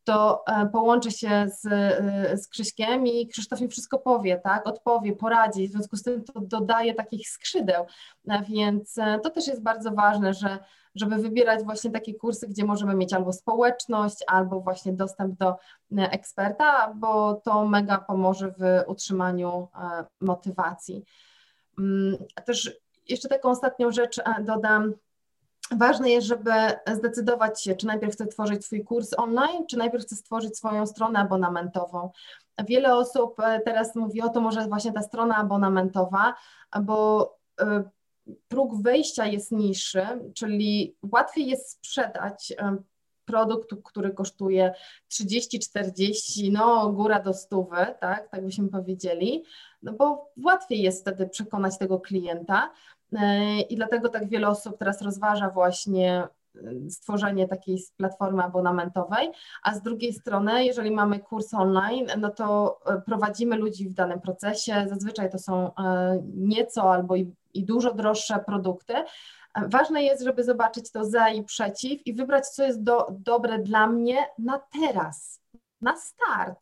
[0.03, 5.15] to e, połączę się z, e, z Krzyśkiem i Krzysztof mi wszystko powie, tak, odpowie,
[5.15, 7.85] poradzi, w związku z tym to dodaje takich skrzydeł,
[8.29, 10.59] e, więc to też jest bardzo ważne, że
[10.95, 15.55] żeby wybierać właśnie takie kursy, gdzie możemy mieć albo społeczność, albo właśnie dostęp do
[15.91, 19.67] eksperta, bo to mega pomoże w utrzymaniu
[20.21, 21.05] motywacji.
[21.79, 22.71] Mm, też
[23.09, 24.93] jeszcze taką ostatnią rzecz dodam,
[25.71, 26.51] ważne jest, żeby
[26.93, 31.19] zdecydować się, czy najpierw chcę tworzyć swój kurs online, czy najpierw chcę stworzyć swoją stronę
[31.19, 32.11] abonamentową.
[32.67, 36.33] Wiele osób e, teraz mówi o to, może właśnie ta strona abonamentowa,
[36.81, 37.29] bo
[37.61, 37.83] e,
[38.47, 40.03] próg wejścia jest niższy,
[40.33, 42.77] czyli łatwiej jest sprzedać e,
[43.25, 44.73] produkt, który kosztuje
[45.07, 49.43] 30, 40, no góra do stówy, tak, tak byśmy powiedzieli,
[49.81, 52.71] no bo łatwiej jest wtedy przekonać tego klienta,
[53.13, 56.27] E, I dlatego tak wiele osób teraz rozważa właśnie
[56.89, 59.31] stworzenie takiej platformy abonamentowej,
[59.63, 64.21] a z drugiej strony, jeżeli mamy kurs online, no to e, prowadzimy ludzi w danym
[64.21, 64.85] procesie.
[64.89, 65.71] Zazwyczaj to są
[66.35, 68.93] nieco albo i, i dużo droższe produkty.
[69.55, 73.87] Ważne jest, żeby zobaczyć to za i przeciw i wybrać, co jest do, dobre dla
[73.87, 75.41] mnie na teraz,
[75.81, 76.59] na start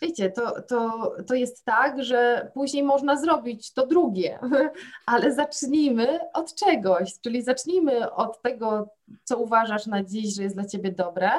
[0.00, 4.38] wiecie, to, to, to jest tak, że później można zrobić to drugie,
[5.06, 8.88] ale zacznijmy od czegoś, czyli zacznijmy od tego,
[9.24, 11.30] co uważasz na dziś, że jest dla ciebie dobre,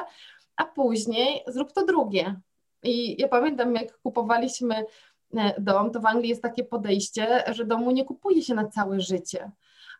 [0.56, 2.40] a później zrób to drugie.
[2.82, 4.84] I ja pamiętam, jak kupowaliśmy
[5.36, 9.00] e, dom, to w Anglii jest takie podejście, że domu nie kupuje się na całe
[9.00, 9.50] życie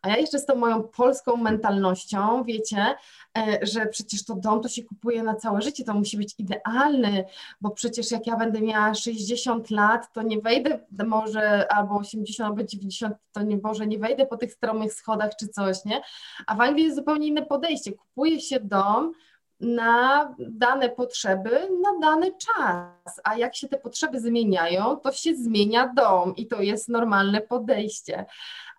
[0.01, 2.95] a ja jeszcze z tą moją polską mentalnością, wiecie,
[3.37, 7.25] e, że przecież to dom to się kupuje na całe życie, to musi być idealny,
[7.61, 12.63] bo przecież jak ja będę miała 60 lat, to nie wejdę może, albo 80, albo
[12.63, 16.01] 90, to nie, może nie wejdę po tych stromych schodach czy coś, nie?
[16.47, 17.91] A w Anglii jest zupełnie inne podejście.
[17.91, 19.13] Kupuje się dom,
[19.59, 23.21] na dane potrzeby, na dany czas.
[23.23, 28.25] A jak się te potrzeby zmieniają, to się zmienia dom i to jest normalne podejście.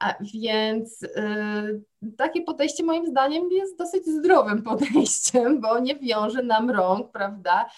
[0.01, 1.83] A więc y,
[2.17, 7.71] takie podejście moim zdaniem jest dosyć zdrowym podejściem, bo nie wiąże nam rąk, prawda,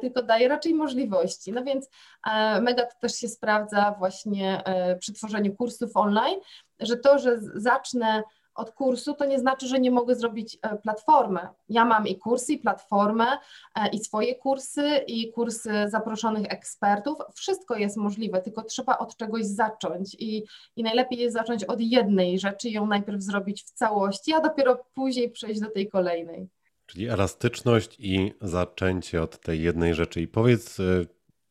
[0.00, 1.52] tylko daje raczej możliwości.
[1.52, 1.88] No więc
[2.26, 6.40] e, mega to też się sprawdza właśnie e, przy tworzeniu kursów online,
[6.80, 8.22] że to, że zacznę
[8.54, 11.48] od kursu, to nie znaczy, że nie mogę zrobić e, platformę.
[11.68, 13.26] Ja mam i kursy, i platformę,
[13.74, 17.18] e, i swoje kursy, i kursy zaproszonych ekspertów.
[17.34, 20.44] Wszystko jest możliwe, tylko trzeba od czegoś zacząć i,
[20.76, 25.30] i najlepiej jest zacząć od jednej rzeczy, ją najpierw zrobić w całości, a dopiero później
[25.30, 26.48] przejść do tej kolejnej.
[26.86, 30.20] Czyli elastyczność i zaczęcie od tej jednej rzeczy.
[30.20, 30.84] I powiedz e,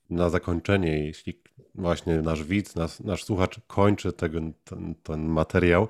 [0.09, 1.41] na zakończenie, jeśli
[1.75, 4.53] właśnie nasz widz, nasz, nasz słuchacz kończy ten,
[5.03, 5.87] ten materiał,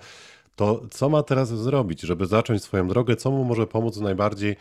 [0.59, 3.15] to co ma teraz zrobić, żeby zacząć swoją drogę?
[3.15, 4.55] Co mu może pomóc najbardziej?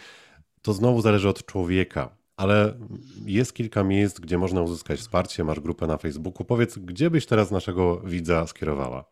[0.62, 2.74] To znowu zależy od człowieka, ale
[3.26, 5.44] jest kilka miejsc, gdzie można uzyskać wsparcie.
[5.44, 6.44] Masz grupę na Facebooku.
[6.44, 9.04] Powiedz, gdzie byś teraz naszego widza skierowała?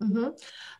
[0.00, 0.32] Mhm.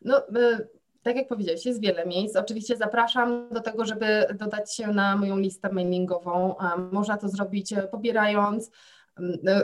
[0.03, 0.69] No, y,
[1.03, 2.37] tak jak powiedziałeś, jest wiele miejsc.
[2.37, 6.55] Oczywiście zapraszam do tego, żeby dodać się na moją listę mailingową.
[6.93, 8.71] Można to zrobić e, pobierając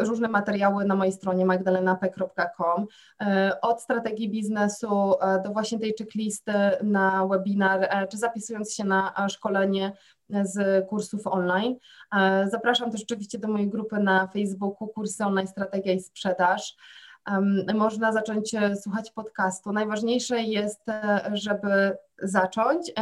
[0.01, 2.87] różne materiały na mojej stronie magdalenapek.com,
[3.21, 9.29] e, od strategii biznesu e, do właśnie tej checklisty na webinar, czy zapisując się na
[9.29, 9.93] szkolenie
[10.43, 11.77] z kursów online.
[12.47, 16.77] Zapraszam też oczywiście do mojej grupy na Facebooku Kursy Online Strategia i Sprzedaż
[17.75, 19.73] można zacząć słuchać podcastu.
[19.73, 20.81] Najważniejsze jest,
[21.33, 22.93] żeby zacząć e,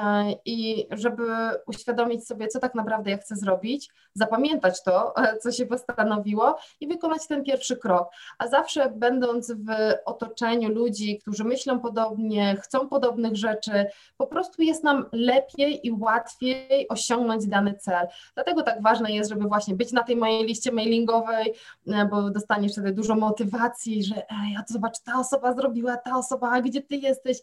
[0.44, 1.22] i żeby
[1.66, 6.88] uświadomić sobie, co tak naprawdę ja chcę zrobić, zapamiętać to, e, co się postanowiło i
[6.88, 8.08] wykonać ten pierwszy krok.
[8.38, 9.68] A zawsze będąc w
[10.04, 16.88] otoczeniu ludzi, którzy myślą podobnie, chcą podobnych rzeczy, po prostu jest nam lepiej i łatwiej
[16.88, 18.06] osiągnąć dany cel.
[18.34, 21.54] Dlatego tak ważne jest, żeby właśnie być na tej mojej liście mailingowej,
[21.86, 26.16] e, bo dostaniesz wtedy dużo motywacji, że ej, a to zobacz, ta osoba zrobiła, ta
[26.16, 27.38] osoba, a gdzie ty jesteś?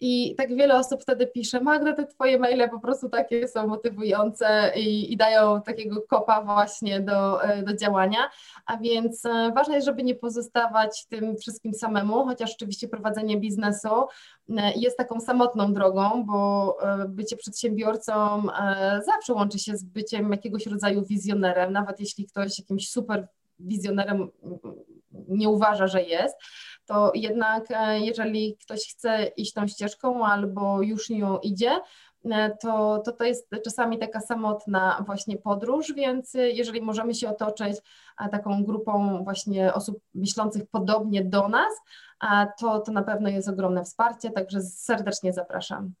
[0.00, 3.66] I tak wiele osób wtedy wtedy piszę, Magda, te twoje maile po prostu takie są
[3.66, 8.18] motywujące i, i dają takiego kopa właśnie do, do działania,
[8.66, 9.22] a więc
[9.54, 13.88] ważne jest, żeby nie pozostawać tym wszystkim samemu, chociaż oczywiście prowadzenie biznesu
[14.76, 16.76] jest taką samotną drogą, bo
[17.08, 18.42] bycie przedsiębiorcą
[19.06, 24.28] zawsze łączy się z byciem jakiegoś rodzaju wizjonerem, nawet jeśli ktoś jakimś super wizjonerem
[25.28, 26.36] nie uważa, że jest,
[26.86, 31.80] to jednak e, jeżeli ktoś chce iść tą ścieżką albo już nią idzie,
[32.24, 37.76] e, to, to to jest czasami taka samotna właśnie podróż, więc jeżeli możemy się otoczyć
[38.30, 41.72] taką grupą właśnie osób myślących podobnie do nas,
[42.58, 45.94] to, to na pewno jest ogromne wsparcie, także serdecznie zapraszam.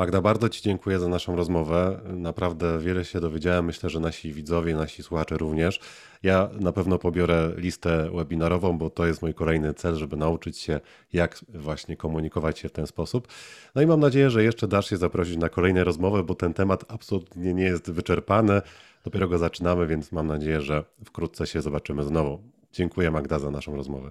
[0.00, 2.00] Magda, bardzo Ci dziękuję za naszą rozmowę.
[2.04, 3.64] Naprawdę wiele się dowiedziałem.
[3.64, 5.80] Myślę, że nasi widzowie, nasi słuchacze również.
[6.22, 10.80] Ja na pewno pobiorę listę webinarową, bo to jest mój kolejny cel, żeby nauczyć się,
[11.12, 13.28] jak właśnie komunikować się w ten sposób.
[13.74, 16.84] No i mam nadzieję, że jeszcze dasz się zaprosić na kolejne rozmowy, bo ten temat
[16.88, 18.62] absolutnie nie jest wyczerpany.
[19.04, 22.38] Dopiero go zaczynamy, więc mam nadzieję, że wkrótce się zobaczymy znowu.
[22.72, 24.10] Dziękuję Magda za naszą rozmowę.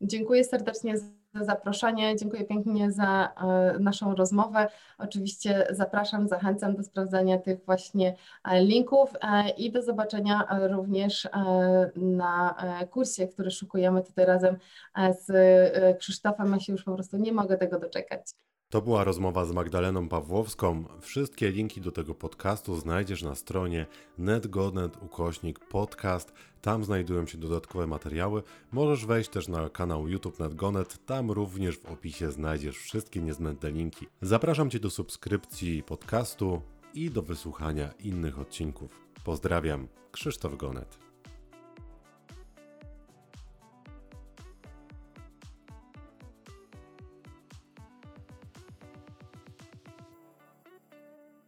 [0.00, 0.94] Dziękuję serdecznie
[1.34, 4.68] za zaproszenie, dziękuję pięknie za e, naszą rozmowę.
[4.98, 8.14] Oczywiście zapraszam, zachęcam do sprawdzania tych właśnie
[8.44, 11.28] e, linków e, i do zobaczenia również
[11.96, 12.54] na
[12.90, 14.56] kursie, który szukujemy tutaj razem
[15.20, 15.28] z
[15.98, 16.52] Krzysztofem.
[16.52, 18.20] Ja się już po prostu nie mogę tego doczekać.
[18.70, 20.84] To była rozmowa z Magdaleną Pawłowską.
[21.00, 23.86] Wszystkie linki do tego podcastu znajdziesz na stronie
[24.18, 26.32] netgodnet ukośnik podcast.
[26.60, 28.42] Tam znajdują się dodatkowe materiały.
[28.72, 31.06] Możesz wejść też na kanał YouTube NetGonet.
[31.06, 34.06] Tam również w opisie znajdziesz wszystkie niezbędne linki.
[34.22, 36.62] Zapraszam Cię do subskrypcji podcastu
[36.94, 39.08] i do wysłuchania innych odcinków.
[39.24, 41.07] Pozdrawiam, Krzysztof Gonet.